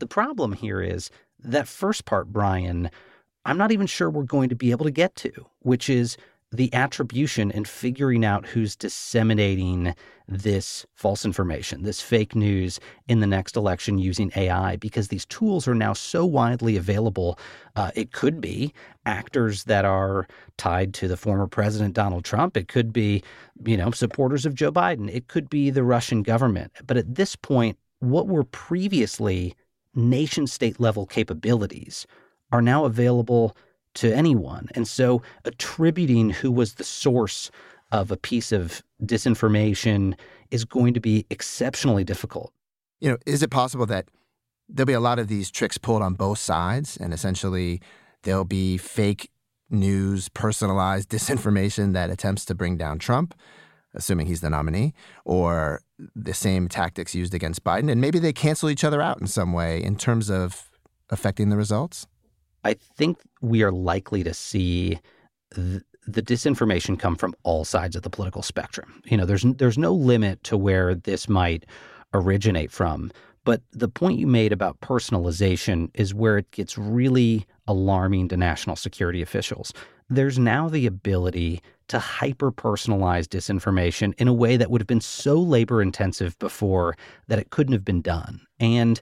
The 0.03 0.07
problem 0.07 0.51
here 0.51 0.81
is 0.81 1.09
that 1.39 1.65
first 1.65 2.03
part, 2.03 2.27
Brian, 2.27 2.91
I'm 3.45 3.57
not 3.57 3.71
even 3.71 3.87
sure 3.87 4.09
we're 4.09 4.23
going 4.23 4.49
to 4.49 4.55
be 4.55 4.71
able 4.71 4.83
to 4.83 4.91
get 4.91 5.15
to, 5.15 5.31
which 5.59 5.89
is 5.89 6.17
the 6.51 6.73
attribution 6.73 7.53
and 7.53 7.65
figuring 7.65 8.25
out 8.25 8.45
who's 8.45 8.75
disseminating 8.75 9.95
this 10.27 10.85
false 10.93 11.23
information, 11.23 11.83
this 11.83 12.01
fake 12.01 12.35
news 12.35 12.81
in 13.07 13.21
the 13.21 13.27
next 13.27 13.55
election 13.55 13.97
using 13.97 14.29
AI, 14.35 14.75
because 14.75 15.07
these 15.07 15.25
tools 15.27 15.69
are 15.69 15.73
now 15.73 15.93
so 15.93 16.25
widely 16.25 16.75
available. 16.75 17.39
Uh, 17.77 17.91
it 17.95 18.11
could 18.11 18.41
be 18.41 18.73
actors 19.05 19.63
that 19.63 19.85
are 19.85 20.27
tied 20.57 20.93
to 20.95 21.07
the 21.07 21.15
former 21.15 21.47
president 21.47 21.93
Donald 21.93 22.25
Trump. 22.25 22.57
It 22.57 22.67
could 22.67 22.91
be, 22.91 23.23
you 23.65 23.77
know, 23.77 23.91
supporters 23.91 24.45
of 24.45 24.53
Joe 24.53 24.69
Biden. 24.73 25.09
It 25.09 25.29
could 25.29 25.49
be 25.49 25.69
the 25.69 25.81
Russian 25.85 26.23
government. 26.23 26.73
But 26.85 26.97
at 26.97 27.15
this 27.15 27.37
point, 27.37 27.77
what 28.01 28.27
were 28.27 28.43
previously 28.43 29.55
nation 29.95 30.47
state 30.47 30.79
level 30.79 31.05
capabilities 31.05 32.05
are 32.51 32.61
now 32.61 32.85
available 32.85 33.55
to 33.95 34.13
anyone. 34.13 34.69
And 34.75 34.87
so 34.87 35.21
attributing 35.45 36.31
who 36.31 36.51
was 36.51 36.75
the 36.75 36.83
source 36.83 37.51
of 37.91 38.11
a 38.11 38.17
piece 38.17 38.51
of 38.51 38.81
disinformation 39.03 40.15
is 40.51 40.65
going 40.65 40.93
to 40.95 40.99
be 40.99 41.25
exceptionally 41.29 42.03
difficult. 42.03 42.51
You 42.99 43.11
know, 43.11 43.17
is 43.25 43.43
it 43.43 43.51
possible 43.51 43.85
that 43.87 44.07
there'll 44.67 44.87
be 44.87 44.93
a 44.93 44.99
lot 44.99 45.19
of 45.19 45.27
these 45.27 45.51
tricks 45.51 45.77
pulled 45.77 46.01
on 46.01 46.13
both 46.13 46.39
sides 46.39 46.97
and 46.97 47.13
essentially 47.13 47.81
there'll 48.23 48.45
be 48.45 48.77
fake 48.77 49.29
news, 49.69 50.29
personalized 50.29 51.09
disinformation 51.11 51.93
that 51.93 52.09
attempts 52.09 52.45
to 52.45 52.55
bring 52.55 52.77
down 52.77 52.99
Trump? 52.99 53.35
Assuming 53.93 54.27
he's 54.27 54.41
the 54.41 54.49
nominee, 54.49 54.93
or 55.25 55.81
the 56.15 56.33
same 56.33 56.67
tactics 56.67 57.13
used 57.13 57.33
against 57.33 57.63
Biden. 57.63 57.91
And 57.91 58.01
maybe 58.01 58.19
they 58.19 58.33
cancel 58.33 58.69
each 58.69 58.83
other 58.83 59.01
out 59.01 59.21
in 59.21 59.27
some 59.27 59.53
way 59.53 59.81
in 59.83 59.95
terms 59.95 60.29
of 60.29 60.69
affecting 61.13 61.49
the 61.49 61.57
results? 61.57 62.07
I 62.65 62.73
think 62.73 63.19
we 63.41 63.63
are 63.63 63.71
likely 63.71 64.23
to 64.23 64.33
see 64.33 64.99
th- 65.55 65.83
the 66.05 66.21
disinformation 66.21 66.99
come 66.99 67.15
from 67.15 67.33
all 67.43 67.63
sides 67.63 67.95
of 67.95 68.01
the 68.01 68.09
political 68.09 68.41
spectrum. 68.41 69.01
You 69.05 69.15
know, 69.15 69.25
there's 69.25 69.43
there's 69.43 69.77
no 69.77 69.93
limit 69.93 70.43
to 70.45 70.57
where 70.57 70.95
this 70.95 71.29
might 71.29 71.65
originate 72.13 72.71
from. 72.71 73.11
But 73.45 73.61
the 73.71 73.89
point 73.89 74.19
you 74.19 74.27
made 74.27 74.53
about 74.53 74.79
personalization 74.79 75.89
is 75.93 76.13
where 76.13 76.37
it 76.37 76.51
gets 76.51 76.77
really 76.77 77.45
alarming 77.67 78.29
to 78.29 78.37
national 78.37 78.75
security 78.75 79.21
officials. 79.21 79.73
There's 80.09 80.39
now 80.39 80.69
the 80.69 80.85
ability 80.85 81.61
to 81.87 81.99
hyper 81.99 82.51
personalize 82.51 83.27
disinformation 83.27 84.13
in 84.17 84.27
a 84.27 84.33
way 84.33 84.57
that 84.57 84.71
would 84.71 84.81
have 84.81 84.87
been 84.87 85.01
so 85.01 85.35
labor 85.39 85.81
intensive 85.81 86.37
before 86.39 86.95
that 87.27 87.39
it 87.39 87.49
couldn't 87.49 87.73
have 87.73 87.85
been 87.85 88.01
done. 88.01 88.41
And 88.59 88.99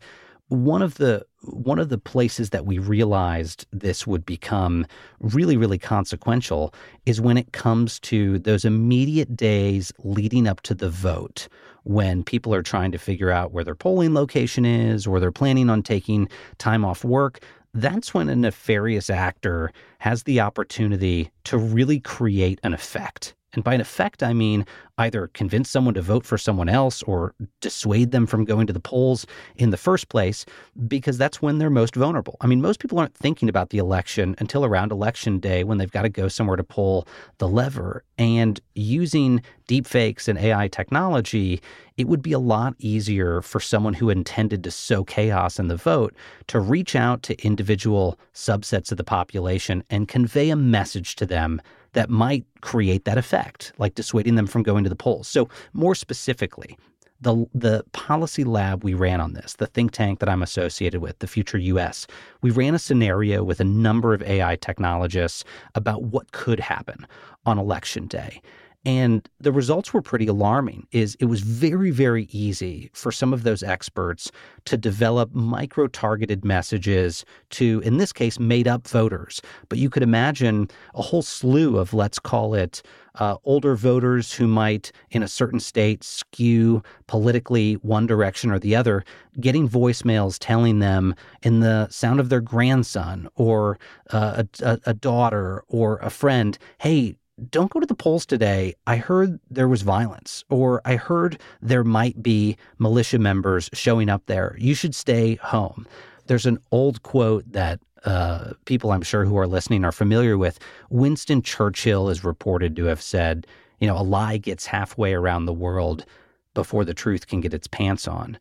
one 0.52 0.82
of 0.82 0.96
the 0.96 1.26
one 1.44 1.80
of 1.80 1.88
the 1.88 1.98
places 1.98 2.50
that 2.50 2.66
we 2.66 2.78
realized 2.78 3.66
this 3.72 4.06
would 4.06 4.26
become 4.26 4.86
really 5.20 5.56
really 5.56 5.78
consequential 5.78 6.74
is 7.06 7.22
when 7.22 7.38
it 7.38 7.54
comes 7.54 8.02
to 8.02 8.38
those 8.40 8.66
immediate 8.66 9.38
days 9.38 9.94
leading 10.04 10.48
up 10.48 10.60
to 10.60 10.76
the 10.76 10.90
vote 10.90 11.48
when 11.84 12.22
people 12.22 12.54
are 12.54 12.62
trying 12.62 12.92
to 12.92 12.98
figure 12.98 13.32
out 13.32 13.54
where 13.54 13.64
their 13.64 13.76
polling 13.76 14.14
location 14.14 14.66
is 14.66 15.08
or 15.08 15.22
they're 15.22 15.32
planning 15.32 15.70
on 15.70 15.82
taking 15.82 16.28
time 16.58 16.84
off 16.84 17.06
work 17.06 17.40
that's 17.74 18.14
when 18.14 18.30
a 18.30 18.36
nefarious 18.36 19.10
actor 19.10 19.72
has 20.00 20.24
the 20.24 20.40
opportunity 20.42 21.32
to 21.46 21.58
really 21.58 22.00
create 22.00 22.60
an 22.64 22.74
effect. 22.74 23.34
And 23.54 23.64
by 23.64 23.74
an 23.74 23.82
effect, 23.82 24.24
I 24.24 24.34
mean 24.34 24.66
either 24.98 25.28
convince 25.34 25.70
someone 25.70 25.94
to 25.96 26.02
vote 26.02 26.26
for 26.26 26.38
someone 26.38 26.70
else 26.70 27.02
or 27.04 27.34
dissuade 27.60 28.12
them 28.12 28.28
from 28.28 28.46
going 28.46 28.68
to 28.68 28.74
the 28.74 28.80
polls 28.80 29.26
in 29.56 29.72
the 29.72 29.78
first 29.78 30.10
place, 30.10 30.46
because 30.88 31.18
that's 31.18 31.42
when 31.42 31.58
they're 31.58 31.70
most 31.70 31.96
vulnerable. 31.96 32.38
I 32.42 32.48
mean, 32.48 32.62
most 32.62 32.80
people 32.80 33.00
aren't 33.00 33.16
thinking 33.16 33.50
about 33.50 33.72
the 33.72 33.80
election 33.80 34.36
until 34.40 34.64
around 34.64 34.92
election 34.92 35.40
day 35.40 35.64
when 35.64 35.80
they've 35.80 35.92
got 35.92 36.04
to 36.04 36.10
go 36.10 36.28
somewhere 36.28 36.56
to 36.58 36.64
pull 36.64 37.08
the 37.40 37.48
lever. 37.48 38.04
And 38.18 38.60
using 38.76 39.42
deepfakes 39.68 40.28
and 40.28 40.38
AI 40.38 40.68
technology, 40.68 41.62
it 41.98 42.08
would 42.08 42.22
be 42.22 42.34
a 42.34 42.40
lot 42.40 42.76
easier 42.78 43.42
for 43.42 43.60
someone 43.60 43.94
who 43.94 44.10
intended 44.10 44.64
to 44.64 44.72
sow 44.72 45.04
chaos 45.04 45.58
in 45.58 45.68
the 45.68 45.76
vote 45.76 46.14
to 46.48 46.60
reach 46.60 46.96
out 46.96 47.24
to 47.24 47.46
individual 47.46 48.20
subsets 48.34 48.92
of 48.92 48.98
the 48.98 49.04
population 49.04 49.84
and 49.90 50.08
convey 50.08 50.50
a 50.50 50.56
message 50.56 51.16
to 51.16 51.26
them 51.26 51.62
that 51.94 52.10
might 52.10 52.46
create 52.62 53.06
that 53.06 53.18
effect, 53.18 53.74
like 53.78 53.96
dissuading 53.96 54.36
them 54.36 54.48
from 54.48 54.64
going 54.64 54.84
to 54.84 54.90
the 54.90 54.96
polls. 54.96 55.28
So, 55.28 55.50
more 55.74 55.96
specifically, 55.96 56.78
the 57.22 57.46
the 57.54 57.84
policy 57.92 58.44
lab 58.44 58.84
we 58.84 58.94
ran 58.94 59.22
on 59.22 59.34
this, 59.34 59.54
the 59.54 59.68
think 59.68 59.92
tank 59.92 60.20
that 60.20 60.30
I'm 60.30 60.42
associated 60.42 61.02
with, 61.02 61.20
the 61.20 61.28
Future 61.28 61.58
US, 61.58 62.08
we 62.42 62.50
ran 62.50 62.74
a 62.74 62.80
scenario 62.80 63.44
with 63.44 63.60
a 63.60 63.66
number 63.66 64.14
of 64.14 64.24
AI 64.24 64.56
technologists 64.56 65.44
about 65.76 66.04
what 66.04 66.32
could 66.32 66.60
happen 66.60 67.06
on 67.46 67.60
election 67.60 68.08
day. 68.08 68.42
And 68.84 69.30
the 69.40 69.52
results 69.52 69.94
were 69.94 70.02
pretty 70.02 70.26
alarming. 70.26 70.88
Is 70.92 71.16
it 71.20 71.26
was 71.26 71.42
very 71.42 71.92
very 71.92 72.28
easy 72.32 72.90
for 72.94 73.12
some 73.12 73.34
of 73.34 73.44
those 73.44 73.62
experts 73.62 74.32
to 74.66 74.78
develop 74.78 75.34
micro 75.34 75.88
targeted 75.88 76.44
messages 76.44 77.24
to 77.52 77.82
in 77.86 77.98
this 77.98 78.12
case 78.12 78.40
made 78.40 78.68
up 78.68 78.88
voters. 78.88 79.42
But 79.70 79.78
you 79.78 79.90
could 79.90 80.04
imagine 80.04 80.70
a 80.96 81.02
whole 81.02 81.22
slew 81.22 81.78
of 81.78 81.94
let's 81.94 82.18
call 82.18 82.56
it 82.56 82.82
uh, 83.16 83.36
older 83.44 83.76
voters 83.76 84.34
who 84.34 84.48
might 84.48 84.92
in 85.12 85.22
a 85.22 85.28
certain 85.28 85.60
state 85.60 86.04
skew 86.04 86.82
politically 87.08 87.74
one 87.76 88.08
direction 88.08 88.52
or 88.52 88.60
the 88.60 88.76
other 88.76 89.04
getting 89.40 89.68
voicemails 89.68 90.38
telling 90.40 90.80
them 90.80 91.14
in 91.44 91.60
the 91.60 91.88
sound 91.90 92.20
of 92.20 92.30
their 92.30 92.42
grandson 92.42 93.28
or 93.36 93.78
uh, 94.12 94.44
a, 94.62 94.80
a 94.86 94.94
daughter 94.94 95.64
or 95.68 95.98
a 95.98 96.10
friend 96.10 96.58
hey 96.80 97.16
don't 97.50 97.72
go 97.72 97.80
to 97.80 97.86
the 97.86 97.96
polls 97.96 98.26
today. 98.26 98.76
I 98.86 98.98
heard 98.98 99.40
there 99.50 99.68
was 99.68 99.82
violence, 99.82 100.44
or 100.50 100.82
I 100.86 100.96
heard 100.96 101.40
there 101.62 101.84
might 101.84 102.22
be 102.22 102.58
militia 102.78 103.20
members 103.20 103.70
showing 103.74 104.10
up 104.10 104.26
there. 104.28 104.56
You 104.60 104.76
should 104.76 104.94
stay 104.94 105.36
home. 105.36 105.88
There's 106.28 106.46
an 106.46 106.60
old 106.72 107.04
quote 107.04 107.52
that 107.52 107.80
uh, 108.06 108.54
people 108.66 108.92
I'm 108.92 109.02
sure 109.02 109.26
who 109.26 109.38
are 109.38 109.48
listening 109.48 109.86
are 109.86 109.92
familiar 109.92 110.38
with. 110.38 110.60
Winston 110.90 111.42
Churchill 111.42 112.10
is 112.10 112.24
reported 112.24 112.76
to 112.76 112.86
have 112.86 113.02
said, 113.02 113.48
you 113.80 113.88
know, 113.88 113.98
a 113.98 114.04
lie 114.04 114.38
gets 114.38 114.66
halfway 114.66 115.14
around 115.14 115.46
the 115.46 115.54
world 115.54 116.06
before 116.54 116.86
the 116.86 116.94
truth 116.94 117.28
can 117.28 117.42
get 117.42 117.54
its 117.54 117.68
pants 117.68 118.08
on. 118.08 118.38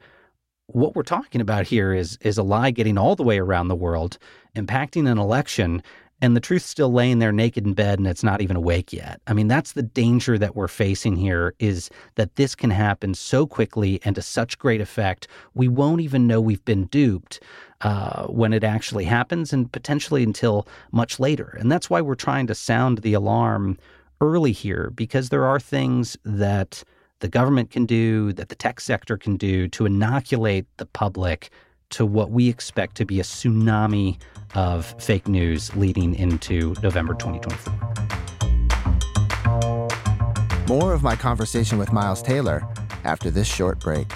What 0.67 0.95
we're 0.95 1.03
talking 1.03 1.41
about 1.41 1.67
here 1.67 1.93
is 1.93 2.17
is 2.21 2.39
a 2.39 2.43
lie 2.43 2.71
getting 2.71 2.97
all 2.97 3.17
the 3.17 3.25
way 3.25 3.39
around 3.39 3.69
the 3.69 3.75
world, 3.75 4.19
impacting 4.55 5.11
an 5.11 5.19
election, 5.19 5.83
and 6.23 6.37
the 6.37 6.41
truth's 6.41 6.67
still 6.67 6.93
laying 6.93 7.19
there 7.19 7.33
naked 7.33 7.67
in 7.67 7.75
bed 7.75 7.99
and 7.99 8.07
it's 8.07 8.23
not 8.23 8.41
even 8.41 8.57
awake 8.57 8.93
yet. 8.93 9.21
I 9.27 9.33
mean, 9.33 9.49
that's 9.49 9.73
the 9.73 9.83
danger 9.83 10.39
that 10.39 10.55
we're 10.55 10.69
facing 10.69 11.17
here 11.17 11.55
is 11.59 11.91
that 12.17 12.37
this 12.37 12.55
can 12.55 12.71
happen 12.71 13.15
so 13.15 13.47
quickly 13.47 14.01
and 14.05 14.15
to 14.17 14.23
such 14.23 14.59
great 14.59 14.81
effect, 14.81 15.29
we 15.55 15.69
won't 15.69 16.01
even 16.01 16.27
know 16.27 16.41
we've 16.41 16.65
been 16.65 16.87
duped 16.87 17.41
uh, 17.81 18.27
when 18.27 18.53
it 18.53 18.65
actually 18.65 19.05
happens 19.05 19.53
and 19.53 19.73
potentially 19.73 20.23
until 20.23 20.67
much 20.93 21.19
later. 21.19 21.57
And 21.59 21.73
that's 21.73 21.89
why 21.89 22.01
we're 22.01 22.15
trying 22.15 22.47
to 22.49 22.55
sound 22.55 22.99
the 22.99 23.15
alarm 23.15 23.79
early 24.21 24.53
here 24.53 24.91
because 24.95 25.31
there 25.31 25.45
are 25.45 25.59
things 25.59 26.17
that 26.25 26.85
the 27.21 27.29
government 27.29 27.71
can 27.71 27.87
do, 27.87 28.33
that 28.33 28.49
the 28.49 28.55
tech 28.55 28.81
sector 28.81 29.17
can 29.17 29.37
do 29.37 29.69
to 29.69 29.87
inoculate 29.87 30.67
the 30.79 30.87
public 30.87 31.51
to 31.91 32.07
what 32.07 32.31
we 32.31 32.49
expect 32.49 32.97
to 32.97 33.05
be 33.05 33.21
a 33.21 33.23
tsunami 33.23 34.19
of 34.55 34.95
fake 34.99 35.29
news 35.29 35.75
leading 35.77 36.15
into 36.15 36.75
November 36.83 37.15
2024. 37.15 37.91
More 40.69 40.93
of 40.93 41.03
my 41.03 41.17
conversation 41.17 41.79
with 41.79 41.93
Miles 41.93 42.23
Taylor 42.23 42.67
after 43.05 43.31
this 43.31 43.49
short 43.49 43.81
break. 43.81 44.07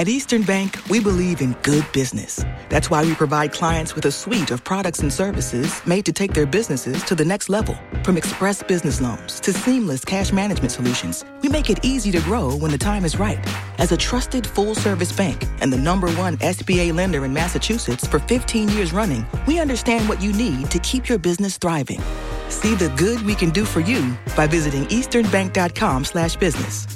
At 0.00 0.08
Eastern 0.08 0.44
Bank, 0.44 0.78
we 0.88 0.98
believe 0.98 1.42
in 1.42 1.52
good 1.60 1.84
business. 1.92 2.42
That's 2.70 2.88
why 2.88 3.04
we 3.04 3.14
provide 3.14 3.52
clients 3.52 3.94
with 3.94 4.06
a 4.06 4.10
suite 4.10 4.50
of 4.50 4.64
products 4.64 5.00
and 5.00 5.12
services 5.12 5.84
made 5.84 6.06
to 6.06 6.12
take 6.14 6.32
their 6.32 6.46
businesses 6.46 7.04
to 7.04 7.14
the 7.14 7.22
next 7.26 7.50
level. 7.50 7.76
From 8.02 8.16
express 8.16 8.62
business 8.62 9.02
loans 9.02 9.40
to 9.40 9.52
seamless 9.52 10.02
cash 10.02 10.32
management 10.32 10.72
solutions, 10.72 11.22
we 11.42 11.50
make 11.50 11.68
it 11.68 11.84
easy 11.84 12.10
to 12.12 12.20
grow 12.20 12.56
when 12.56 12.70
the 12.70 12.78
time 12.78 13.04
is 13.04 13.18
right. 13.18 13.38
As 13.78 13.92
a 13.92 13.96
trusted 13.98 14.46
full 14.46 14.74
service 14.74 15.12
bank 15.12 15.44
and 15.60 15.70
the 15.70 15.76
number 15.76 16.10
one 16.12 16.38
SBA 16.38 16.94
lender 16.94 17.26
in 17.26 17.34
Massachusetts 17.34 18.06
for 18.06 18.20
15 18.20 18.70
years 18.70 18.94
running, 18.94 19.26
we 19.46 19.60
understand 19.60 20.08
what 20.08 20.22
you 20.22 20.32
need 20.32 20.70
to 20.70 20.78
keep 20.78 21.10
your 21.10 21.18
business 21.18 21.58
thriving. 21.58 22.00
See 22.48 22.74
the 22.74 22.88
good 22.96 23.20
we 23.26 23.34
can 23.34 23.50
do 23.50 23.66
for 23.66 23.80
you 23.80 24.16
by 24.34 24.46
visiting 24.46 24.86
easternbank.com 24.86 26.06
slash 26.06 26.36
business. 26.36 26.86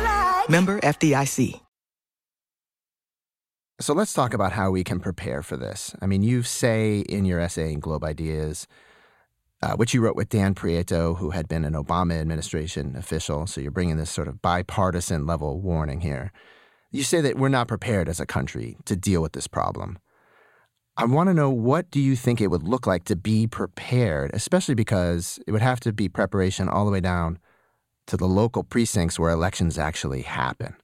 Like. 0.00 0.48
Member 0.48 0.80
FDIC. 0.80 1.63
So 3.80 3.92
let's 3.92 4.12
talk 4.12 4.34
about 4.34 4.52
how 4.52 4.70
we 4.70 4.84
can 4.84 5.00
prepare 5.00 5.42
for 5.42 5.56
this. 5.56 5.96
I 6.00 6.06
mean, 6.06 6.22
you 6.22 6.44
say 6.44 7.00
in 7.00 7.24
your 7.24 7.40
essay 7.40 7.72
in 7.72 7.80
Globe 7.80 8.04
Ideas, 8.04 8.68
uh, 9.62 9.74
which 9.74 9.92
you 9.92 10.00
wrote 10.00 10.14
with 10.14 10.28
Dan 10.28 10.54
Prieto, 10.54 11.18
who 11.18 11.30
had 11.30 11.48
been 11.48 11.64
an 11.64 11.72
Obama 11.72 12.20
administration 12.20 12.94
official. 12.94 13.48
So 13.48 13.60
you're 13.60 13.72
bringing 13.72 13.96
this 13.96 14.10
sort 14.10 14.28
of 14.28 14.40
bipartisan 14.40 15.26
level 15.26 15.60
warning 15.60 16.02
here. 16.02 16.30
You 16.92 17.02
say 17.02 17.20
that 17.22 17.36
we're 17.36 17.48
not 17.48 17.66
prepared 17.66 18.08
as 18.08 18.20
a 18.20 18.26
country 18.26 18.76
to 18.84 18.94
deal 18.94 19.20
with 19.20 19.32
this 19.32 19.48
problem. 19.48 19.98
I 20.96 21.04
want 21.06 21.28
to 21.28 21.34
know 21.34 21.50
what 21.50 21.90
do 21.90 21.98
you 21.98 22.14
think 22.14 22.40
it 22.40 22.52
would 22.52 22.62
look 22.62 22.86
like 22.86 23.02
to 23.06 23.16
be 23.16 23.48
prepared, 23.48 24.30
especially 24.34 24.76
because 24.76 25.40
it 25.48 25.50
would 25.50 25.62
have 25.62 25.80
to 25.80 25.92
be 25.92 26.08
preparation 26.08 26.68
all 26.68 26.84
the 26.84 26.92
way 26.92 27.00
down 27.00 27.40
to 28.06 28.16
the 28.16 28.28
local 28.28 28.62
precincts 28.62 29.18
where 29.18 29.32
elections 29.32 29.78
actually 29.78 30.22
happen 30.22 30.76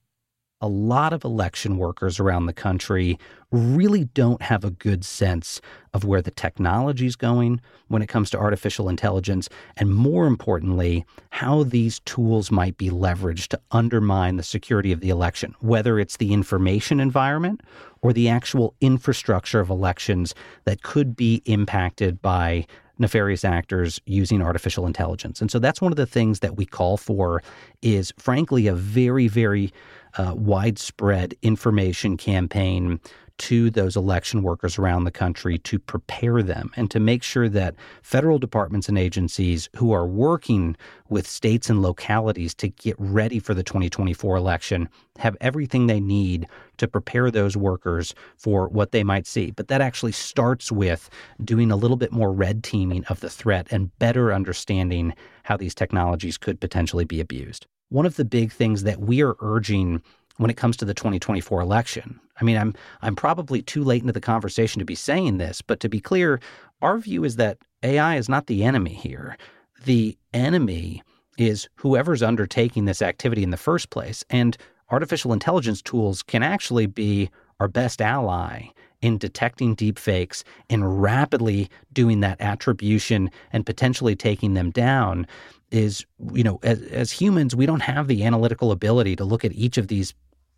a 0.61 0.69
lot 0.69 1.13
of 1.13 1.25
election 1.25 1.79
workers 1.79 2.21
around 2.21 2.47
the 2.47 2.53
country 2.53 3.19
really 3.51 4.05
don't 4.05 4.43
have 4.43 4.65
a 4.65 4.71
good 4.71 5.05
sense 5.05 5.61
of 5.95 6.05
where 6.05 6.23
the 6.23 6.31
technology 6.31 7.07
is 7.07 7.17
going 7.17 7.61
when 7.89 8.03
it 8.03 8.09
comes 8.09 8.31
to 8.31 8.39
artificial 8.39 8.89
intelligence, 8.89 9.49
and 9.77 9.95
more 9.95 10.27
importantly, 10.27 11.05
how 11.31 11.65
these 11.65 11.99
tools 12.01 12.51
might 12.51 12.77
be 12.77 12.91
leveraged 12.91 13.49
to 13.49 13.61
undermine 13.73 14.37
the 14.37 14.43
security 14.43 14.93
of 14.93 15.01
the 15.01 15.11
election, 15.11 15.55
whether 15.61 15.99
it's 15.99 16.19
the 16.19 16.33
information 16.33 17.01
environment 17.01 17.61
or 18.03 18.13
the 18.13 18.29
actual 18.29 18.75
infrastructure 18.81 19.61
of 19.61 19.71
elections 19.71 20.35
that 20.65 20.83
could 20.83 21.17
be 21.17 21.43
impacted 21.47 22.23
by 22.23 22.67
nefarious 23.01 23.45
actors 23.45 23.99
using 24.05 24.43
artificial 24.43 24.87
intelligence. 24.87 25.41
And 25.41 25.51
so 25.51 25.59
that's 25.59 25.81
one 25.81 25.91
of 25.91 25.97
the 25.97 26.07
things 26.07 26.41
that 26.41 26.57
we 26.57 26.67
call 26.67 26.99
for 26.99 27.43
is 27.81 28.13
frankly 28.19 28.67
a 28.67 28.75
very 28.75 29.27
very 29.27 29.73
uh, 30.17 30.35
widespread 30.37 31.35
information 31.43 32.17
campaign 32.17 33.01
to 33.41 33.71
those 33.71 33.97
election 33.97 34.43
workers 34.43 34.79
around 34.79 35.05
the 35.05 35.11
country 35.11 35.57
to 35.57 35.79
prepare 35.79 36.43
them 36.43 36.71
and 36.77 36.91
to 36.91 37.01
make 37.01 37.23
sure 37.23 37.49
that 37.49 37.75
federal 38.03 38.39
departments 38.39 38.87
and 38.87 38.99
agencies 38.99 39.71
who 39.77 39.93
are 39.93 40.07
working 40.07 40.77
with 41.09 41.27
states 41.27 41.71
and 41.71 41.81
localities 41.81 42.55
to 42.55 42.69
get 42.69 42.95
ready 42.99 43.39
for 43.39 43.55
the 43.55 43.63
2024 43.63 44.37
election 44.37 44.91
have 45.19 45.39
everything 45.41 45.87
they 45.87 46.01
need 46.01 46.47
to 46.77 46.87
prepare 46.87 47.31
those 47.31 47.57
workers 47.57 48.15
for 48.37 48.69
what 48.69 48.93
they 48.93 49.03
might 49.03 49.27
see. 49.27 49.51
But 49.51 49.69
that 49.69 49.81
actually 49.81 50.13
starts 50.13 50.71
with 50.71 51.09
doing 51.43 51.71
a 51.71 51.77
little 51.77 51.97
bit 51.97 52.13
more 52.13 52.35
red 52.35 52.63
teaming 52.63 53.07
of 53.07 53.21
the 53.21 53.31
threat 53.31 53.69
and 53.71 53.99
better 53.99 54.35
understanding 54.35 55.15
how 55.45 55.57
these 55.57 55.75
technologies 55.75 56.37
could 56.37 56.61
potentially 56.61 57.07
be 57.07 57.21
abused. 57.21 57.67
One 57.91 58.07
of 58.07 58.17
the 58.17 58.25
big 58.25 58.53
things 58.53 58.83
that 58.85 59.01
we 59.01 59.23
are 59.23 59.37
urging 59.41 60.03
when 60.39 60.51
it 60.51 60.57
comes 60.57 60.77
to 60.79 60.85
the 60.85 60.95
2024 60.95 61.61
election. 61.61 62.19
I 62.41 62.45
mean, 62.45 62.57
I'm 62.57 62.75
I'm 63.03 63.15
probably 63.15 63.61
too 63.61 63.85
late 63.85 64.01
into 64.01 64.13
the 64.13 64.21
conversation 64.21 64.79
to 64.79 64.85
be 64.85 64.95
saying 64.95 65.37
this, 65.37 65.61
but 65.61 65.81
to 65.81 65.89
be 65.89 66.01
clear, 66.01 66.41
our 66.81 66.99
view 66.99 67.25
is 67.25 67.37
that 67.37 67.59
AI 67.83 68.17
is 68.17 68.29
not 68.29 68.47
the 68.47 68.65
enemy 68.65 68.95
here. 68.95 69.37
The 69.85 70.17
enemy 70.33 71.03
is 71.37 71.69
whoever's 71.77 72.23
undertaking 72.23 72.87
this 72.87 73.03
activity 73.03 73.43
in 73.43 73.51
the 73.51 73.57
first 73.57 73.91
place. 73.91 74.25
And 74.31 74.57
artificial 74.91 75.33
intelligence 75.33 75.83
tools 75.83 76.23
can 76.23 76.43
actually 76.43 76.87
be 76.87 77.31
our 77.61 77.69
best 77.69 78.01
ally 78.01 78.69
in 79.03 79.19
detecting 79.19 79.75
deepfakes 79.75 80.43
and 80.69 81.03
rapidly 81.03 81.69
doing 81.93 82.21
that 82.21 82.41
attribution 82.41 83.31
and 83.53 83.67
potentially 83.67 84.15
taking 84.15 84.55
them 84.55 84.71
down 84.71 85.27
is 85.71 86.05
you 86.33 86.43
know 86.43 86.59
as, 86.63 86.83
as 86.83 87.13
humans 87.13 87.55
we 87.55 87.67
don't 87.67 87.83
have 87.83 88.09
the 88.09 88.25
analytical 88.25 88.73
ability 88.73 89.15
to 89.15 89.25
look 89.25 89.45
at 89.45 89.53
each 89.53 89.79
of 89.79 89.89
these 89.89 90.15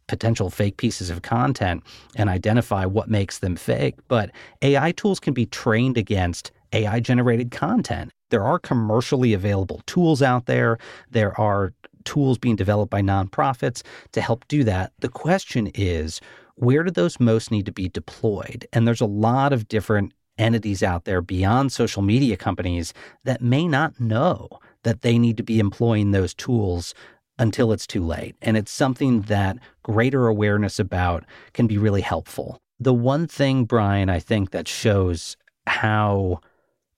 potential 0.08 0.50
fake 0.50 0.76
pieces 0.76 1.11
of 1.11 1.22
content 1.22 1.82
and 2.16 2.28
identify 2.28 2.84
what 2.84 3.08
makes 3.08 3.38
them 3.38 3.56
fake. 3.56 3.94
But 4.08 4.30
ai 4.61 4.92
tools 4.92 5.20
can 5.20 5.32
be 5.32 5.46
trained 5.46 5.96
against 5.96 6.50
ai 6.72 7.00
generated 7.00 7.50
content. 7.50 8.11
There 8.30 8.44
are 8.44 8.58
commercially 8.58 9.32
available 9.32 9.82
tools 9.87 10.22
out 10.22 10.46
there. 10.46 10.78
There 11.11 11.38
are 11.40 11.72
tools 12.04 12.37
being 12.38 12.56
developed 12.56 12.90
by 12.90 13.00
nonprofits 13.00 13.82
to 14.12 14.20
help 14.20 14.46
do 14.49 14.64
that. 14.64 14.92
The 15.00 15.08
question 15.08 15.70
is 15.75 16.20
where 16.62 16.85
do 16.85 16.90
those 16.90 17.19
most 17.19 17.50
need 17.50 17.66
to 17.66 17.73
be 17.73 17.88
deployed 17.88 18.66
and 18.73 18.87
there's 18.87 19.00
a 19.00 19.07
lot 19.07 19.52
of 19.52 19.66
different 19.69 20.12
entities 20.38 20.83
out 20.83 21.04
there 21.04 21.21
beyond 21.21 21.73
social 21.73 22.02
media 22.02 22.37
companies 22.37 22.95
that 23.25 23.42
may 23.42 23.66
not 23.66 24.00
know 24.00 24.49
that 24.83 25.02
they 25.02 25.19
need 25.19 25.37
to 25.37 25.42
be 25.42 25.59
employing 25.59 26.11
those 26.11 26.35
tools 26.35 26.95
until 27.38 27.73
it's 27.73 27.87
too 27.87 28.04
late. 28.04 28.37
And 28.42 28.57
it's 28.57 28.71
something 28.71 29.23
that 29.23 29.59
greater 29.83 30.28
awareness 30.28 30.78
about 30.78 31.25
can 31.52 31.66
be 31.66 31.78
really 31.78 32.00
helpful. 32.00 32.59
The 32.78 32.95
one 32.95 33.26
thing, 33.26 33.64
Brian, 33.64 34.09
I 34.09 34.19
think 34.19 34.50
that 34.50 34.69
shows 34.69 35.37
how 35.66 36.40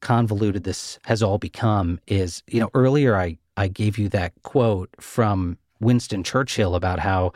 convoluted 0.00 0.64
this 0.64 0.98
has 1.04 1.22
all 1.22 1.38
become 1.38 2.00
is, 2.06 2.42
you 2.46 2.60
know, 2.60 2.70
earlier 2.74 3.16
I, 3.16 3.38
I 3.56 3.68
gave 3.68 3.98
you 3.98 4.08
that 4.10 4.32
quote 4.42 4.90
from 5.00 5.58
Winston 5.80 6.22
Churchill 6.22 6.74
about 6.74 6.98
how 6.98 7.32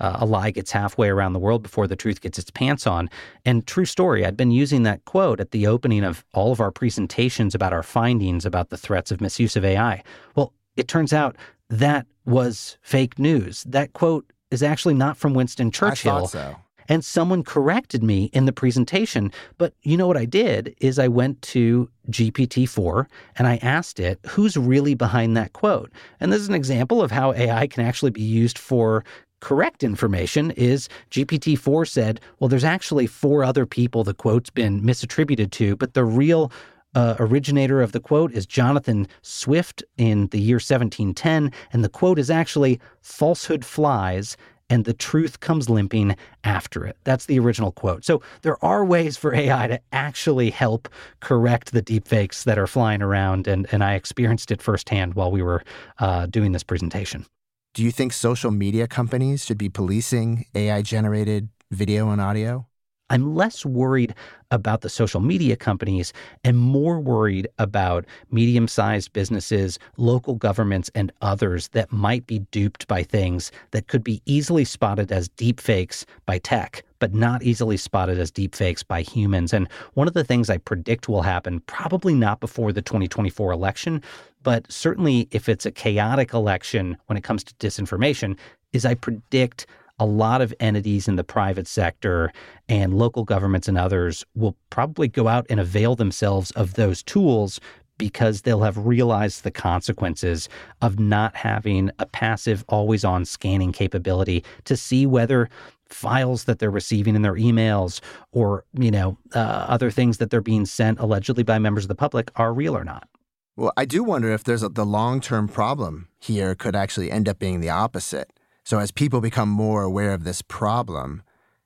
uh, 0.00 0.16
a 0.20 0.26
lie 0.26 0.50
gets 0.50 0.72
halfway 0.72 1.08
around 1.08 1.32
the 1.32 1.38
world 1.38 1.62
before 1.62 1.86
the 1.86 1.96
truth 1.96 2.20
gets 2.20 2.38
its 2.38 2.50
pants 2.50 2.86
on. 2.86 3.08
And 3.44 3.66
true 3.66 3.84
story, 3.84 4.24
I'd 4.24 4.36
been 4.36 4.50
using 4.50 4.82
that 4.84 5.04
quote 5.04 5.40
at 5.40 5.50
the 5.50 5.66
opening 5.66 6.04
of 6.04 6.24
all 6.34 6.52
of 6.52 6.60
our 6.60 6.70
presentations 6.70 7.54
about 7.54 7.72
our 7.72 7.82
findings 7.82 8.44
about 8.44 8.70
the 8.70 8.76
threats 8.76 9.10
of 9.10 9.20
misuse 9.20 9.56
of 9.56 9.64
AI. 9.64 10.02
Well, 10.34 10.52
it 10.76 10.88
turns 10.88 11.12
out 11.12 11.36
that 11.70 12.06
was 12.24 12.78
fake 12.82 13.18
news. 13.18 13.64
That 13.64 13.92
quote 13.92 14.30
is 14.50 14.62
actually 14.62 14.94
not 14.94 15.16
from 15.16 15.34
Winston 15.34 15.70
Churchill. 15.70 16.12
I 16.12 16.20
thought 16.20 16.30
so. 16.30 16.56
And 16.86 17.02
someone 17.02 17.42
corrected 17.42 18.02
me 18.02 18.24
in 18.34 18.44
the 18.44 18.52
presentation. 18.52 19.32
But 19.56 19.72
you 19.82 19.96
know 19.96 20.06
what 20.06 20.18
I 20.18 20.26
did 20.26 20.74
is 20.80 20.98
I 20.98 21.08
went 21.08 21.40
to 21.42 21.88
GPT-4 22.10 23.06
and 23.36 23.48
I 23.48 23.56
asked 23.62 23.98
it, 23.98 24.20
who's 24.26 24.56
really 24.58 24.94
behind 24.94 25.34
that 25.36 25.54
quote? 25.54 25.90
And 26.20 26.30
this 26.30 26.42
is 26.42 26.48
an 26.48 26.54
example 26.54 27.00
of 27.00 27.10
how 27.10 27.32
AI 27.32 27.66
can 27.68 27.86
actually 27.86 28.10
be 28.10 28.22
used 28.22 28.58
for 28.58 29.02
correct 29.44 29.84
information 29.84 30.52
is 30.52 30.88
GPT-4 31.10 31.86
said, 31.86 32.18
well, 32.38 32.48
there's 32.48 32.64
actually 32.64 33.06
four 33.06 33.44
other 33.44 33.66
people 33.66 34.02
the 34.02 34.14
quote's 34.14 34.48
been 34.48 34.80
misattributed 34.80 35.50
to, 35.50 35.76
but 35.76 35.92
the 35.92 36.02
real 36.02 36.50
uh, 36.94 37.16
originator 37.18 37.82
of 37.82 37.92
the 37.92 38.00
quote 38.00 38.32
is 38.32 38.46
Jonathan 38.46 39.06
Swift 39.20 39.84
in 39.98 40.28
the 40.28 40.40
year 40.40 40.56
1710, 40.56 41.52
and 41.74 41.84
the 41.84 41.90
quote 41.90 42.18
is 42.18 42.30
actually 42.30 42.80
falsehood 43.02 43.66
flies 43.66 44.38
and 44.70 44.86
the 44.86 44.94
truth 44.94 45.40
comes 45.40 45.68
limping 45.68 46.16
after 46.44 46.86
it. 46.86 46.96
That's 47.04 47.26
the 47.26 47.38
original 47.38 47.70
quote. 47.70 48.02
So 48.02 48.22
there 48.40 48.56
are 48.64 48.82
ways 48.82 49.18
for 49.18 49.34
AI 49.34 49.66
to 49.66 49.80
actually 49.92 50.48
help 50.48 50.88
correct 51.20 51.72
the 51.72 51.82
deepfakes 51.82 52.44
that 52.44 52.58
are 52.58 52.66
flying 52.66 53.02
around, 53.02 53.46
and, 53.46 53.66
and 53.72 53.84
I 53.84 53.92
experienced 53.92 54.50
it 54.50 54.62
firsthand 54.62 55.12
while 55.12 55.30
we 55.30 55.42
were 55.42 55.62
uh, 55.98 56.24
doing 56.24 56.52
this 56.52 56.62
presentation. 56.62 57.26
Do 57.74 57.82
you 57.82 57.90
think 57.90 58.12
social 58.12 58.52
media 58.52 58.86
companies 58.86 59.44
should 59.44 59.58
be 59.58 59.68
policing 59.68 60.46
AI 60.54 60.80
generated 60.82 61.48
video 61.72 62.10
and 62.10 62.20
audio? 62.20 62.68
I'm 63.10 63.34
less 63.34 63.66
worried 63.66 64.14
about 64.52 64.82
the 64.82 64.88
social 64.88 65.20
media 65.20 65.56
companies 65.56 66.12
and 66.44 66.56
more 66.56 67.00
worried 67.00 67.48
about 67.58 68.06
medium 68.30 68.68
sized 68.68 69.12
businesses, 69.12 69.80
local 69.96 70.36
governments, 70.36 70.88
and 70.94 71.10
others 71.20 71.66
that 71.70 71.90
might 71.90 72.28
be 72.28 72.38
duped 72.52 72.86
by 72.86 73.02
things 73.02 73.50
that 73.72 73.88
could 73.88 74.04
be 74.04 74.22
easily 74.24 74.64
spotted 74.64 75.10
as 75.10 75.28
deepfakes 75.30 76.04
by 76.26 76.38
tech, 76.38 76.84
but 77.04 77.12
not 77.12 77.42
easily 77.42 77.76
spotted 77.76 78.18
as 78.18 78.32
deepfakes 78.32 78.82
by 78.82 79.02
humans. 79.02 79.52
And 79.52 79.68
one 79.92 80.08
of 80.08 80.14
the 80.14 80.24
things 80.24 80.48
I 80.48 80.56
predict 80.56 81.06
will 81.06 81.20
happen, 81.20 81.60
probably 81.66 82.14
not 82.14 82.40
before 82.40 82.72
the 82.72 82.80
2024 82.80 83.52
election, 83.52 84.02
but 84.42 84.72
certainly 84.72 85.28
if 85.30 85.46
it's 85.46 85.66
a 85.66 85.70
chaotic 85.70 86.32
election 86.32 86.96
when 87.04 87.18
it 87.18 87.22
comes 87.22 87.44
to 87.44 87.54
disinformation, 87.56 88.38
is 88.72 88.86
I 88.86 88.94
predict 88.94 89.66
a 89.98 90.06
lot 90.06 90.40
of 90.40 90.54
entities 90.60 91.06
in 91.06 91.16
the 91.16 91.24
private 91.24 91.66
sector 91.66 92.32
and 92.70 92.94
local 92.94 93.24
governments 93.24 93.68
and 93.68 93.76
others 93.76 94.24
will 94.34 94.56
probably 94.70 95.06
go 95.06 95.28
out 95.28 95.44
and 95.50 95.60
avail 95.60 95.96
themselves 95.96 96.52
of 96.52 96.72
those 96.72 97.02
tools 97.02 97.60
because 97.98 98.42
they'll 98.42 98.62
have 98.62 98.78
realized 98.78 99.44
the 99.44 99.50
consequences 99.50 100.48
of 100.80 100.98
not 100.98 101.36
having 101.36 101.90
a 101.98 102.06
passive, 102.06 102.64
always 102.66 103.04
on 103.04 103.26
scanning 103.26 103.72
capability 103.72 104.42
to 104.64 104.74
see 104.74 105.04
whether 105.04 105.50
files 105.94 106.44
that 106.44 106.58
they're 106.58 106.70
receiving 106.70 107.14
in 107.14 107.22
their 107.22 107.34
emails 107.34 108.00
or 108.32 108.64
you 108.72 108.90
know 108.90 109.16
uh, 109.34 109.38
other 109.68 109.90
things 109.90 110.18
that 110.18 110.30
they're 110.30 110.40
being 110.40 110.66
sent 110.66 110.98
allegedly 110.98 111.42
by 111.42 111.58
members 111.58 111.84
of 111.84 111.88
the 111.88 111.94
public 111.94 112.30
are 112.36 112.52
real 112.52 112.76
or 112.76 112.84
not 112.84 113.08
well 113.56 113.72
i 113.76 113.84
do 113.84 114.02
wonder 114.02 114.32
if 114.32 114.44
there's 114.44 114.62
a, 114.62 114.68
the 114.68 114.84
long-term 114.84 115.48
problem 115.48 116.08
here 116.18 116.54
could 116.54 116.76
actually 116.76 117.10
end 117.10 117.28
up 117.28 117.38
being 117.38 117.60
the 117.60 117.70
opposite 117.70 118.30
so 118.64 118.78
as 118.78 118.90
people 118.90 119.20
become 119.20 119.48
more 119.48 119.82
aware 119.82 120.14
of 120.14 120.24
this 120.24 120.40
problem, 120.40 121.22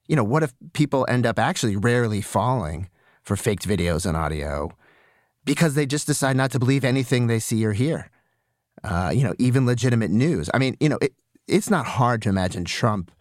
you 0.09 0.17
know, 0.17 0.25
what 0.25 0.43
if 0.43 0.53
people 0.73 1.07
end 1.09 1.27
up 1.27 1.39
actually 1.39 1.77
rarely 1.77 2.21
falling 2.21 2.89
for 3.23 3.37
faked 3.37 3.67
videos 3.69 4.05
and 4.05 4.17
audio 4.17 4.71
because 5.45 5.75
they 5.75 5.87
just 5.87 6.07
decide 6.07 6.37
not 6.37 6.51
to 6.51 6.59
believe 6.59 6.85
anything 6.85 7.27
they 7.27 7.39
see 7.39 7.65
or 7.65 7.73
hear? 7.73 8.11
Uh, 8.83 9.13
you 9.15 9.23
know, 9.23 9.35
even 9.39 9.65
legitimate 9.65 10.11
news. 10.11 10.51
I 10.53 10.59
mean, 10.59 10.77
you 10.81 10.89
know, 10.89 10.99
it, 11.01 11.15
it's 11.47 11.71
not 11.71 11.87
hard 11.87 12.21
to 12.23 12.29
imagine 12.29 12.65
Trump 12.65 13.13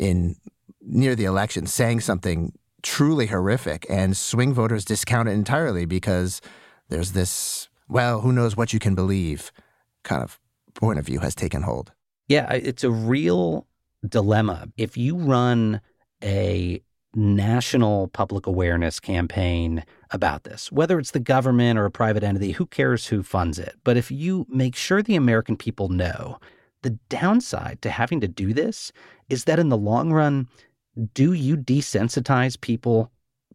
in 0.00 0.34
near 0.80 1.14
the 1.14 1.26
election 1.26 1.66
saying 1.66 2.00
something 2.00 2.52
truly 2.82 3.26
horrific 3.26 3.86
and 3.90 4.16
swing 4.16 4.54
voters 4.54 4.84
discount 4.84 5.28
it 5.28 5.32
entirely 5.32 5.84
because 5.84 6.40
there's 6.88 7.12
this, 7.12 7.68
well, 7.88 8.22
who 8.22 8.32
knows 8.32 8.56
what 8.56 8.72
you 8.72 8.78
can 8.80 8.94
believe 8.94 9.52
kind 10.02 10.22
of 10.22 10.40
point 10.74 10.98
of 10.98 11.04
view 11.04 11.20
has 11.20 11.34
taken 11.34 11.62
hold. 11.62 11.92
Yeah, 12.28 12.50
it's 12.52 12.82
a 12.82 12.90
real 12.90 13.66
dilemma. 14.08 14.68
If 14.78 14.96
you 14.96 15.16
run 15.16 15.82
a 16.24 16.82
national 17.14 18.08
public 18.08 18.46
awareness 18.46 19.00
campaign 19.00 19.84
about 20.12 20.44
this, 20.44 20.72
whether 20.72 20.98
it's 20.98 21.10
the 21.10 21.20
government 21.20 21.78
or 21.78 21.84
a 21.84 21.90
private 21.90 22.22
entity, 22.22 22.52
who 22.52 22.64
cares 22.64 23.08
who 23.08 23.22
funds 23.22 23.58
it? 23.58 23.74
But 23.84 23.98
if 23.98 24.10
you 24.10 24.46
make 24.48 24.76
sure 24.76 25.02
the 25.02 25.16
American 25.16 25.56
people 25.56 25.90
know, 25.90 26.38
the 26.82 26.98
downside 27.08 27.80
to 27.82 27.90
having 27.90 28.20
to 28.20 28.28
do 28.28 28.52
this 28.52 28.92
is 29.28 29.44
that 29.44 29.58
in 29.58 29.68
the 29.68 29.76
long 29.76 30.12
run, 30.12 30.48
do 31.14 31.32
you 31.32 31.56
desensitize 31.56 32.60
people 32.60 33.10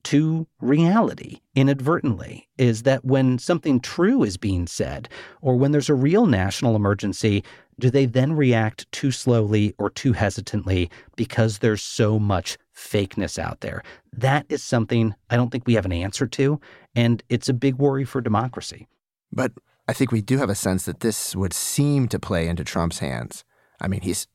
to 0.06 0.48
reality 0.62 1.40
inadvertently 1.56 2.48
is 2.60 2.84
that 2.84 3.04
when 3.04 3.40
something 3.40 3.80
true 3.80 4.24
is 4.24 4.38
being 4.38 4.68
said 4.68 5.10
or 5.42 5.56
when 5.56 5.72
there's 5.72 5.90
a 5.90 5.96
real 5.96 6.28
national 6.28 6.76
emergency, 6.76 7.44
do 7.80 7.90
they 7.90 8.06
then 8.06 8.34
react 8.34 8.90
too 8.92 9.12
slowly 9.12 9.74
or 9.80 9.90
too 9.90 10.14
hesitantly 10.14 10.92
because 11.16 11.58
there's 11.58 11.82
so 11.82 12.20
much 12.20 12.58
fakeness 12.78 13.40
out 13.40 13.62
there? 13.62 13.82
That 14.14 14.46
is 14.48 14.62
something 14.62 15.16
I 15.32 15.38
don't 15.38 15.50
think 15.50 15.66
we 15.66 15.74
have 15.74 15.86
an 15.86 15.92
answer 15.92 16.28
to, 16.28 16.62
and 16.96 17.24
it's 17.30 17.50
a 17.50 17.54
big 17.54 17.76
worry 17.76 18.06
for 18.06 18.22
democracy. 18.22 18.88
But 19.32 19.54
I 19.88 19.94
think 19.94 20.12
we 20.12 20.22
do 20.22 20.38
have 20.38 20.50
a 20.50 20.56
sense 20.56 20.86
that 20.86 21.02
this 21.02 21.36
would 21.36 21.54
seem 21.54 22.08
to 22.10 22.20
play 22.20 22.48
into 22.48 22.64
Trump's 22.64 23.00
hands. 23.00 23.44
I 23.80 23.88
mean, 23.88 24.02
he's 24.02 24.28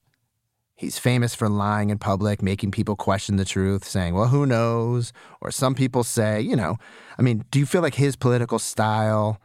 He's 0.81 0.99
famous 0.99 1.35
for 1.35 1.51
lying 1.51 1.91
in 1.91 1.99
public, 1.99 2.41
making 2.41 2.71
people 2.71 2.97
question 2.97 3.37
the 3.37 3.45
truth, 3.45 3.85
saying, 3.85 4.15
well, 4.15 4.29
who 4.29 4.47
knows? 4.47 5.13
Or 5.43 5.51
some 5.51 5.75
people 5.75 6.05
say, 6.05 6.41
you 6.41 6.57
know, 6.57 6.79
I 7.19 7.23
mean, 7.23 7.45
do 7.51 7.59
you 7.59 7.67
feel 7.67 7.83
like 7.83 7.97
his 7.97 8.17
political 8.17 8.59
style 8.59 9.39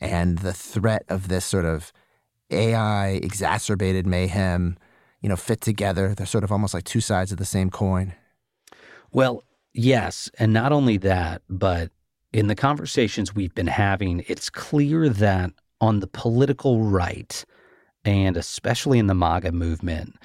and 0.00 0.38
the 0.38 0.52
threat 0.52 1.04
of 1.08 1.28
this 1.28 1.44
sort 1.44 1.66
of 1.66 1.92
AI 2.50 3.10
exacerbated 3.10 4.08
mayhem, 4.08 4.76
you 5.20 5.28
know, 5.28 5.36
fit 5.36 5.60
together? 5.60 6.16
They're 6.16 6.26
sort 6.26 6.42
of 6.42 6.50
almost 6.50 6.74
like 6.74 6.82
two 6.82 7.00
sides 7.00 7.30
of 7.30 7.38
the 7.38 7.44
same 7.44 7.70
coin. 7.70 8.14
Well, 9.12 9.44
yes. 9.72 10.32
And 10.36 10.52
not 10.52 10.72
only 10.72 10.96
that, 10.96 11.42
but 11.48 11.92
in 12.32 12.46
the 12.46 12.54
conversations 12.54 13.34
we've 13.34 13.54
been 13.54 13.66
having, 13.66 14.24
it's 14.26 14.48
clear 14.48 15.08
that 15.08 15.52
on 15.80 16.00
the 16.00 16.06
political 16.06 16.82
right, 16.82 17.44
and 18.04 18.36
especially 18.36 18.98
in 18.98 19.06
the 19.06 19.14
MAGA 19.14 19.52
movement, 19.52 20.16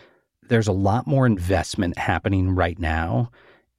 there's 0.47 0.67
a 0.67 0.73
lot 0.73 1.05
more 1.05 1.25
investment 1.25 1.97
happening 1.97 2.51
right 2.51 2.79
now 2.79 3.29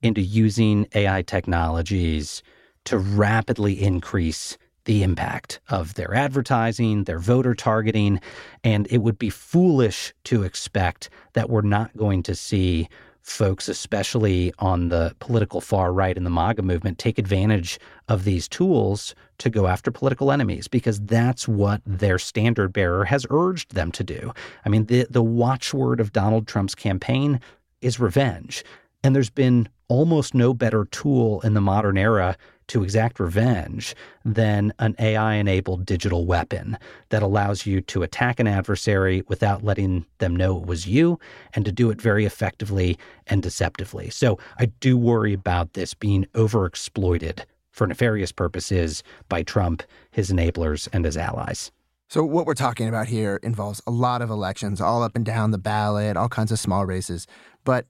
into 0.03 0.21
using 0.21 0.87
AI 0.95 1.23
technologies 1.23 2.43
to 2.85 2.99
rapidly 2.99 3.83
increase 3.83 4.59
the 4.85 5.03
impact 5.03 5.61
of 5.69 5.95
their 5.95 6.15
advertising, 6.15 7.05
their 7.05 7.19
voter 7.19 7.55
targeting, 7.55 8.21
and 8.65 8.87
it 8.91 8.99
would 8.99 9.19
be 9.19 9.29
foolish 9.29 10.15
to 10.25 10.43
expect 10.43 11.11
that 11.35 11.51
we're 11.51 11.61
not 11.61 11.95
going 11.97 12.23
to 12.23 12.35
see 12.35 12.89
folks, 13.29 13.69
especially 13.69 14.53
on 14.59 14.89
the 14.89 15.15
political 15.21 15.61
far 15.61 15.93
right 15.93 16.17
in 16.17 16.25
the 16.25 16.31
MAGA 16.31 16.63
movement, 16.63 16.99
take 16.99 17.19
advantage 17.19 17.79
of 18.09 18.25
these 18.25 18.49
tools 18.49 19.15
to 19.39 19.51
go 19.51 19.67
after 19.67 19.91
political 19.91 20.33
enemies 20.33 20.69
because 20.69 21.01
that's 21.01 21.47
what 21.47 21.81
their 21.87 22.19
standard 22.19 22.73
bearer 22.73 23.05
has 23.05 23.27
urged 23.31 23.75
them 23.75 23.93
to 23.93 24.03
do. 24.03 24.33
I 24.65 24.69
mean, 24.69 24.87
the, 24.87 25.07
the 25.11 25.23
watchword 25.23 26.01
of 26.01 26.13
Donald 26.13 26.47
Trump's 26.47 26.75
campaign 26.75 27.41
is 27.81 28.01
revenge. 28.01 28.65
And 29.05 29.15
there's 29.15 29.31
been 29.31 29.69
almost 29.89 30.35
no 30.35 30.53
better 30.53 30.85
tool 30.87 31.41
in 31.43 31.55
the 31.55 31.61
modern 31.61 31.97
era 31.97 32.37
to 32.69 32.83
exact 32.83 33.19
revenge 33.21 33.95
than 34.25 34.73
an 34.79 34.95
AI 34.99 35.35
enabled 35.35 35.85
digital 35.85 36.27
weapon 36.27 36.79
that 37.09 37.23
allows 37.23 37.67
you 37.67 37.81
to 37.83 38.03
attack 38.03 38.39
an 38.39 38.47
adversary 38.47 39.23
without 39.29 39.65
letting 39.65 40.07
them 40.19 40.37
know 40.37 40.59
it 40.59 40.67
was 40.67 40.87
you 40.87 41.19
and 41.55 41.65
to 41.65 41.73
do 41.73 41.91
it 41.91 42.01
very 42.01 42.25
effectively 42.25 42.97
and 43.27 43.43
deceptively. 43.43 44.11
So 44.11 44.39
I 44.59 44.67
do 44.81 44.97
worry 44.97 45.33
about 45.33 45.73
this 45.73 45.95
being 45.95 46.27
overexploited 46.35 47.45
for 47.71 47.87
nefarious 47.87 48.33
purposes 48.33 49.03
by 49.29 49.43
Trump, 49.43 49.83
his 50.11 50.31
enablers, 50.31 50.89
and 50.93 51.05
his 51.05 51.17
allies. 51.17 51.71
So, 52.11 52.25
what 52.25 52.47
we're 52.47 52.55
talking 52.55 52.89
about 52.89 53.07
here 53.07 53.39
involves 53.43 53.83
a 53.87 53.91
lot 53.91 54.23
of 54.23 54.31
elections, 54.31 54.81
all 54.81 55.03
up 55.03 55.15
and 55.15 55.27
down 55.27 55.51
the 55.51 55.59
ballot, 55.59 56.17
all 56.17 56.29
kinds 56.29 56.51
of 56.51 56.59
small 56.59 56.87
races. 56.87 57.27
But 57.65 57.87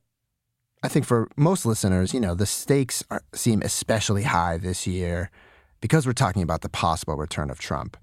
I 0.83 0.88
think 0.88 1.07
for 1.07 1.29
most 1.37 1.67
listeners, 1.67 2.14
you 2.14 2.21
know, 2.21 2.35
the 2.35 2.47
stakes 2.47 3.03
are, 3.11 3.23
seem 3.33 3.62
especially 3.62 4.23
high 4.23 4.59
this 4.59 4.87
year 4.87 5.31
because 5.81 6.07
we're 6.07 6.12
talking 6.12 6.43
about 6.43 6.61
the 6.61 6.69
possible 6.69 7.17
return 7.17 7.51
of 7.51 7.59
Trump. 7.59 7.97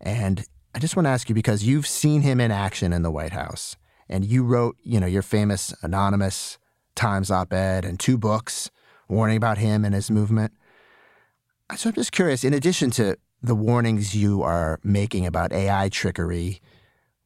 And 0.00 0.44
I 0.74 0.78
just 0.78 0.94
want 0.94 1.06
to 1.06 1.10
ask 1.10 1.28
you 1.28 1.34
because 1.34 1.64
you've 1.64 1.86
seen 1.86 2.22
him 2.22 2.40
in 2.40 2.50
action 2.50 2.92
in 2.92 3.02
the 3.02 3.10
White 3.10 3.32
House 3.32 3.76
and 4.08 4.24
you 4.24 4.44
wrote, 4.44 4.76
you 4.82 5.00
know, 5.00 5.06
your 5.06 5.22
famous 5.22 5.74
anonymous 5.82 6.58
Times 6.94 7.30
op-ed 7.30 7.86
and 7.86 7.98
two 7.98 8.18
books 8.18 8.70
warning 9.08 9.38
about 9.38 9.56
him 9.56 9.84
and 9.84 9.94
his 9.94 10.10
movement. 10.10 10.52
Uh, 11.70 11.76
so 11.76 11.88
I'm 11.88 11.94
just 11.94 12.12
curious, 12.12 12.44
in 12.44 12.52
addition 12.52 12.90
to 12.92 13.16
the 13.42 13.54
warnings 13.54 14.14
you 14.14 14.42
are 14.42 14.78
making 14.84 15.26
about 15.26 15.52
AI 15.52 15.88
trickery, 15.88 16.60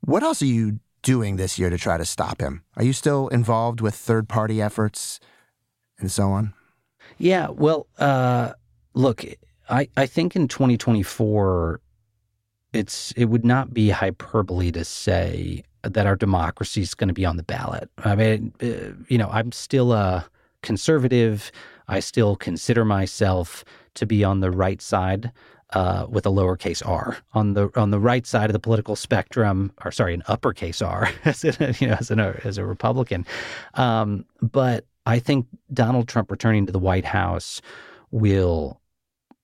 what 0.01 0.23
else 0.23 0.41
are 0.43 0.47
you 0.47 0.79
doing 1.07 1.37
this 1.37 1.57
year 1.57 1.71
to 1.71 1.79
try 1.79 1.97
to 1.97 2.05
stop 2.05 2.41
him? 2.41 2.65
Are 2.77 2.83
you 2.83 2.93
still 2.93 3.29
involved 3.29 3.81
with 3.81 3.95
third 3.95 4.29
party 4.29 4.61
efforts 4.61 5.21
and 6.01 6.11
so 6.11 6.31
on? 6.31 6.53
Yeah, 7.17 7.47
well, 7.49 7.87
uh, 7.97 8.55
look, 8.93 9.25
I, 9.71 9.89
I 9.97 10.07
think 10.07 10.35
in 10.35 10.49
2024, 10.49 11.81
it's 12.73 13.13
it 13.13 13.27
would 13.27 13.45
not 13.45 13.73
be 13.73 13.91
hyperbole 13.91 14.73
to 14.73 14.85
say 14.85 15.63
that 15.85 16.07
our 16.07 16.17
democracy 16.17 16.83
is 16.83 16.95
going 16.95 17.07
to 17.07 17.15
be 17.15 17.25
on 17.25 17.37
the 17.37 17.45
ballot. 17.45 17.89
I 17.99 18.17
mean, 18.17 18.53
uh, 18.61 19.01
you 19.07 19.17
know, 19.17 19.29
I'm 19.31 19.53
still 19.53 19.93
a 19.93 20.27
conservative. 20.65 21.53
I 21.87 22.01
still 22.01 22.35
consider 22.35 22.85
myself 22.85 23.65
to 23.95 24.07
be 24.07 24.25
on 24.25 24.41
the 24.41 24.51
right 24.51 24.83
side 24.83 25.31
uh, 25.71 26.07
with 26.09 26.27
a 26.27 26.31
lowercase 26.31 26.87
r 26.87 27.19
on 27.35 27.55
the 27.55 27.71
on 27.75 27.91
the 27.91 27.99
right 27.99 28.27
side 28.27 28.49
of 28.51 28.53
the 28.53 28.61
political 28.61 28.97
spectrum, 28.97 29.73
or 29.85 29.91
sorry, 29.91 30.15
an 30.15 30.23
uppercase 30.27 30.81
r 30.81 31.11
as 31.25 31.45
a, 31.45 31.75
you 31.81 31.89
know 31.89 31.97
as 31.99 32.11
an 32.11 32.21
as 32.21 32.59
a 32.59 32.65
Republican. 32.65 33.27
Um, 33.75 34.25
but 34.41 34.87
I 35.07 35.19
think 35.19 35.47
Donald 35.73 36.09
Trump 36.09 36.31
returning 36.31 36.67
to 36.67 36.73
the 36.73 36.79
White 36.79 37.05
House 37.05 37.61
will 38.11 38.81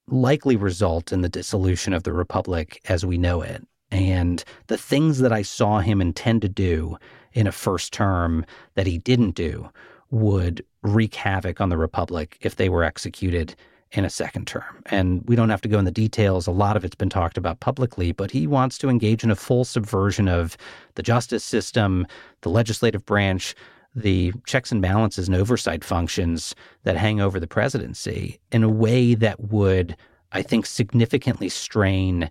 likely 0.09 0.57
result 0.57 1.13
in 1.13 1.23
the 1.23 1.29
dissolution 1.29 1.93
of 1.93 2.03
the 2.03 2.13
republic 2.13 2.81
as 2.89 3.07
we 3.07 3.17
know 3.17 3.41
it. 3.41 3.67
And 3.91 4.43
the 4.67 4.79
things 4.79 5.19
that 5.19 5.33
I 5.33 5.43
saw 5.43 5.81
him 5.81 6.01
intend 6.01 6.43
to 6.43 6.49
do 6.49 6.97
in 7.33 7.47
a 7.47 7.53
first 7.53 7.93
term 7.93 8.45
that 8.75 8.87
he 8.87 8.99
didn't 8.99 9.35
do 9.35 9.71
would 10.11 10.65
wreak 10.83 11.15
havoc 11.15 11.61
on 11.61 11.69
the 11.69 11.77
republic 11.77 12.37
if 12.41 12.57
they 12.57 12.69
were 12.69 12.85
executed 12.85 13.55
in 13.93 14.05
a 14.05 14.11
second 14.11 14.47
term. 14.47 14.83
And 14.87 15.23
we 15.27 15.37
don't 15.37 15.51
have 15.51 15.61
to 15.63 15.69
go 15.69 15.79
in 15.79 15.85
the 15.85 15.91
details. 15.91 16.47
A 16.47 16.51
lot 16.51 16.77
of 16.77 16.85
it's 16.85 16.95
been 16.95 17.11
talked 17.11 17.37
about 17.37 17.61
publicly, 17.61 18.13
but 18.13 18.31
he 18.31 18.47
wants 18.47 18.79
to 18.79 18.89
engage 18.89 19.23
in 19.23 19.31
a 19.31 19.37
full 19.37 19.65
subversion 19.65 20.29
of 20.29 20.57
the 20.95 21.03
justice 21.03 21.45
system, 21.45 22.07
the 22.41 22.49
legislative 22.49 23.05
branch, 23.05 23.55
the 23.95 24.33
checks 24.47 24.73
and 24.73 24.81
balances 24.81 25.29
and 25.29 25.37
oversight 25.37 25.85
functions 25.85 26.55
that 26.85 26.97
hang 26.97 27.21
over 27.21 27.39
the 27.39 27.47
presidency 27.47 28.41
in 28.51 28.63
a 28.63 28.69
way 28.69 29.15
that 29.15 29.39
would, 29.39 29.95
I 30.33 30.41
think, 30.41 30.65
significantly 30.65 31.51
strain, 31.51 32.31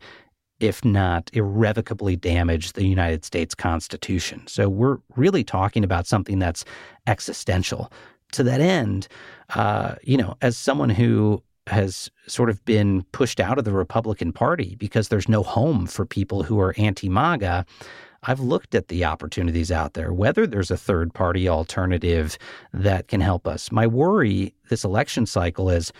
if 0.59 0.83
not 0.83 1.29
irrevocably 1.33 2.15
damage, 2.15 2.73
the 2.73 2.85
United 2.85 3.23
States 3.23 3.53
Constitution. 3.53 4.47
So 4.47 4.67
we're 4.67 4.97
really 5.15 5.43
talking 5.43 5.83
about 5.83 6.07
something 6.07 6.39
that's 6.39 6.65
existential. 7.05 7.91
To 8.33 8.43
that 8.43 8.61
end, 8.61 9.07
uh, 9.55 9.95
you 10.03 10.17
know, 10.17 10.37
as 10.41 10.57
someone 10.57 10.89
who 10.89 11.43
has 11.67 12.09
sort 12.27 12.49
of 12.49 12.63
been 12.65 13.03
pushed 13.11 13.39
out 13.39 13.57
of 13.57 13.65
the 13.65 13.71
Republican 13.71 14.33
Party 14.33 14.75
because 14.75 15.07
there's 15.07 15.29
no 15.29 15.43
home 15.43 15.85
for 15.85 16.05
people 16.05 16.43
who 16.43 16.59
are 16.59 16.73
anti 16.77 17.09
MAGA. 17.09 17.65
I've 18.23 18.39
looked 18.39 18.75
at 18.75 18.87
the 18.87 19.03
opportunities 19.05 19.71
out 19.71 19.93
there, 19.93 20.13
whether 20.13 20.45
there's 20.45 20.69
a 20.69 20.77
third 20.77 21.13
party 21.13 21.49
alternative 21.49 22.37
that 22.71 23.07
can 23.07 23.21
help 23.21 23.47
us. 23.47 23.71
My 23.71 23.87
worry 23.87 24.53
this 24.69 24.83
election 24.83 25.25
cycle 25.25 25.69
is 25.69 25.91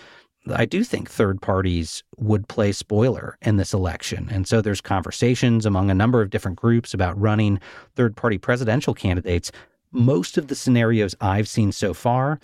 I 0.50 0.66
do 0.66 0.84
think 0.84 1.10
third 1.10 1.42
parties 1.42 2.04
would 2.18 2.48
play 2.48 2.72
spoiler 2.72 3.38
in 3.42 3.58
this 3.58 3.74
election. 3.74 4.28
And 4.32 4.48
so 4.48 4.62
there's 4.62 4.82
conversations 4.82 5.66
among 5.66 5.92
a 5.92 5.96
number 5.96 6.22
of 6.22 6.32
different 6.32 6.58
groups 6.58 6.94
about 6.94 7.20
running 7.20 7.60
third 7.96 8.16
party 8.16 8.40
presidential 8.40 8.96
candidates. 8.96 9.52
Most 9.92 10.38
of 10.38 10.48
the 10.48 10.56
scenarios 10.56 11.16
I've 11.22 11.48
seen 11.48 11.72
so 11.72 11.94
far 11.94 12.40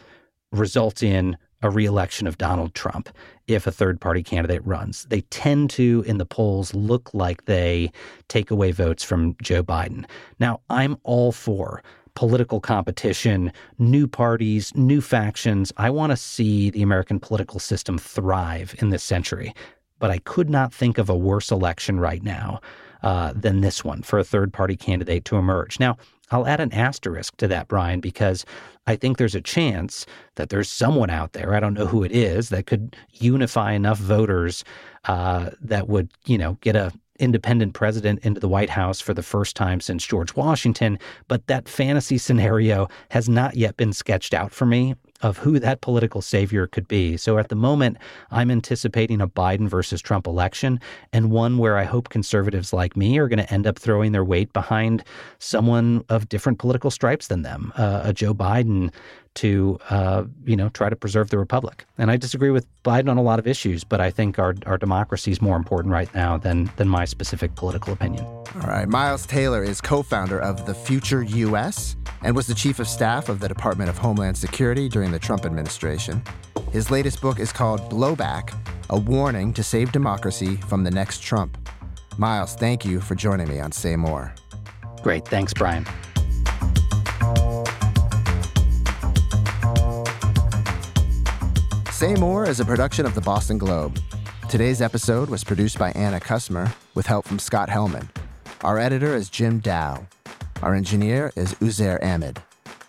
result 0.51 1.01
in 1.01 1.38
a 1.61 1.69
reelection 1.69 2.27
of 2.27 2.37
Donald 2.37 2.73
Trump 2.73 3.09
if 3.47 3.65
a 3.65 3.71
third 3.71 3.99
party 3.99 4.23
candidate 4.23 4.65
runs. 4.65 5.05
They 5.05 5.21
tend 5.21 5.69
to, 5.71 6.03
in 6.05 6.17
the 6.17 6.25
polls, 6.25 6.73
look 6.73 7.13
like 7.13 7.45
they 7.45 7.91
take 8.27 8.51
away 8.51 8.71
votes 8.71 9.03
from 9.03 9.35
Joe 9.41 9.63
Biden. 9.63 10.05
Now, 10.39 10.61
I'm 10.69 10.97
all 11.03 11.31
for 11.31 11.81
political 12.13 12.59
competition, 12.59 13.51
new 13.77 14.07
parties, 14.07 14.75
new 14.75 15.01
factions. 15.01 15.71
I 15.77 15.91
want 15.91 16.11
to 16.11 16.17
see 16.17 16.71
the 16.71 16.81
American 16.81 17.19
political 17.19 17.59
system 17.59 17.97
thrive 17.97 18.75
in 18.79 18.89
this 18.89 19.03
century. 19.03 19.53
But 19.99 20.11
I 20.11 20.17
could 20.19 20.49
not 20.49 20.73
think 20.73 20.97
of 20.97 21.09
a 21.09 21.17
worse 21.17 21.51
election 21.51 21.99
right 21.99 22.23
now 22.23 22.59
uh, 23.03 23.33
than 23.35 23.61
this 23.61 23.83
one 23.83 24.01
for 24.01 24.17
a 24.19 24.23
third 24.23 24.51
party 24.51 24.75
candidate 24.75 25.25
to 25.25 25.37
emerge. 25.37 25.79
Now, 25.79 25.97
I'll 26.31 26.47
add 26.47 26.59
an 26.59 26.73
asterisk 26.73 27.37
to 27.37 27.47
that, 27.47 27.67
Brian, 27.67 27.99
because 27.99 28.45
I 28.85 28.95
think 28.95 29.17
there's 29.17 29.35
a 29.35 29.41
chance 29.41 30.05
that 30.35 30.49
there's 30.49 30.69
someone 30.69 31.09
out 31.09 31.33
there, 31.33 31.53
I 31.53 31.59
don't 31.59 31.73
know 31.73 31.87
who 31.87 32.03
it 32.03 32.11
is, 32.11 32.49
that 32.49 32.65
could 32.65 32.95
unify 33.13 33.73
enough 33.73 33.97
voters 33.97 34.63
uh, 35.05 35.51
that 35.61 35.87
would, 35.87 36.09
you 36.25 36.37
know, 36.37 36.57
get 36.61 36.75
a 36.75 36.91
independent 37.19 37.73
president 37.73 38.19
into 38.23 38.39
the 38.39 38.47
White 38.47 38.69
House 38.69 39.01
for 39.01 39.13
the 39.13 39.23
first 39.23 39.55
time 39.55 39.79
since 39.81 40.05
George 40.05 40.35
Washington. 40.35 40.99
But 41.27 41.47
that 41.47 41.67
fantasy 41.67 42.17
scenario 42.17 42.87
has 43.09 43.27
not 43.27 43.55
yet 43.55 43.77
been 43.77 43.93
sketched 43.93 44.33
out 44.33 44.51
for 44.51 44.65
me 44.65 44.95
of 45.21 45.38
who 45.38 45.60
that 45.60 45.82
political 45.82 46.21
savior 46.21 46.67
could 46.67 46.88
be. 46.88 47.17
So 47.17 47.38
at 47.38 47.49
the 47.49 47.56
moment, 47.56 47.97
I'm 48.32 48.51
anticipating 48.51 49.21
a 49.21 49.27
Biden 49.27 49.67
versus 49.67 50.01
Trump 50.01 50.27
election 50.27 50.80
and 51.13 51.32
one 51.32 51.58
where 51.58 51.77
I 51.77 51.84
hope 51.84 52.10
conservatives 52.10 52.73
like 52.73 52.95
me 52.95 53.17
are 53.17 53.27
going 53.27 53.39
to 53.39 53.53
end 53.53 53.67
up 53.67 53.80
throwing 53.80 54.12
their 54.12 54.23
weight 54.23 54.53
behind 54.53 55.03
someone 55.39 56.03
of 56.10 56.30
different 56.30 56.60
political 56.60 56.91
stripes 56.91 57.27
than 57.27 57.41
them, 57.41 57.73
uh, 57.77 58.01
a 58.03 58.13
Joe 58.13 58.34
Biden 58.34 58.91
to 59.36 59.77
uh, 59.91 60.23
you 60.45 60.56
know 60.56 60.69
try 60.69 60.89
to 60.89 60.95
preserve 60.95 61.30
the 61.30 61.38
republic. 61.38 61.86
And 61.97 62.10
I 62.10 62.17
disagree 62.17 62.49
with 62.49 62.65
Biden 62.84 63.10
on 63.10 63.17
a 63.17 63.21
lot 63.21 63.38
of 63.38 63.45
issues, 63.45 63.84
but 63.84 64.01
I 64.01 64.10
think 64.10 64.39
our 64.39 64.56
our 64.65 64.77
democracy 64.77 65.32
is 65.32 65.41
more 65.41 65.56
important 65.56 65.91
right 65.91 66.13
now 66.15 66.38
than 66.38 66.71
than 66.77 66.88
my 66.88 67.06
specific 67.06 67.56
political 67.56 67.93
opinion. 67.93 68.25
All 68.55 68.62
right, 68.62 68.88
Miles 68.88 69.25
Taylor 69.25 69.63
is 69.63 69.81
co-founder 69.81 70.39
of 70.39 70.65
the 70.65 70.73
Future 70.73 71.21
U.S. 71.21 71.95
and 72.23 72.36
was 72.36 72.47
the 72.47 72.55
chief 72.55 72.79
of 72.79 72.88
staff 72.88 73.29
of 73.29 73.39
the 73.39 73.47
Department 73.47 73.89
of 73.89 73.97
Homeland 73.97 74.38
Security 74.38 74.89
during 74.89 75.12
the 75.12 75.19
Trump 75.19 75.45
administration. 75.45 76.23
His 76.71 76.89
latest 76.89 77.21
book 77.21 77.39
is 77.39 77.51
called 77.51 77.81
Blowback: 77.91 78.53
A 78.89 78.97
Warning 78.97 79.53
to 79.53 79.63
Save 79.63 79.91
Democracy 79.91 80.55
from 80.55 80.83
the 80.83 80.91
Next 80.91 81.21
Trump. 81.21 81.57
Miles, 82.17 82.55
thank 82.55 82.83
you 82.83 82.99
for 82.99 83.15
joining 83.15 83.47
me 83.47 83.60
on 83.60 83.71
Say 83.71 83.95
More. 83.95 84.33
Great, 85.03 85.27
thanks, 85.27 85.53
Brian. 85.53 85.86
Say 91.91 92.15
More 92.15 92.47
is 92.47 92.60
a 92.60 92.65
production 92.65 93.05
of 93.05 93.13
the 93.13 93.21
Boston 93.21 93.57
Globe. 93.57 93.99
Today's 94.49 94.81
episode 94.81 95.29
was 95.29 95.43
produced 95.43 95.77
by 95.77 95.91
Anna 95.91 96.19
Kusmer 96.19 96.73
with 96.95 97.05
help 97.05 97.25
from 97.25 97.38
Scott 97.39 97.69
Helman. 97.69 98.10
Our 98.67 98.80
editor 98.80 99.15
is 99.15 99.30
Jim 99.30 99.62
Dao. 99.62 100.06
Our 100.62 100.75
engineer 100.75 101.32
is 101.38 101.53
Uzair 101.53 102.03
Ahmed. 102.03 102.41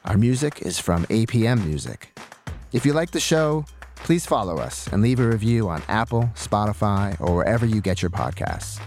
Our 0.05 0.19
music 0.19 0.63
is 0.63 0.81
from 0.81 1.05
APM 1.05 1.65
Music. 1.65 2.19
If 2.73 2.85
you 2.85 2.93
like 2.93 3.13
the 3.13 3.21
show, 3.21 3.65
please 3.95 4.27
follow 4.27 4.57
us 4.57 4.89
and 4.89 5.03
leave 5.03 5.21
a 5.21 5.29
review 5.29 5.69
on 5.69 5.85
Apple, 5.87 6.31
Spotify, 6.35 7.17
or 7.21 7.37
wherever 7.37 7.65
you 7.65 7.81
get 7.81 8.03
your 8.03 8.11
podcasts. 8.11 8.81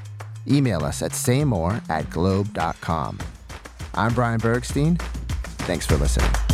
Email 0.45 0.83
us 0.83 1.01
at 1.01 1.11
saymore 1.11 1.79
at 1.87 2.09
globe.com. 2.09 3.19
I'm 3.93 4.13
Brian 4.13 4.41
Bergstein. 4.41 4.99
Thanks 5.59 5.85
for 5.85 5.95
listening. 5.95 6.50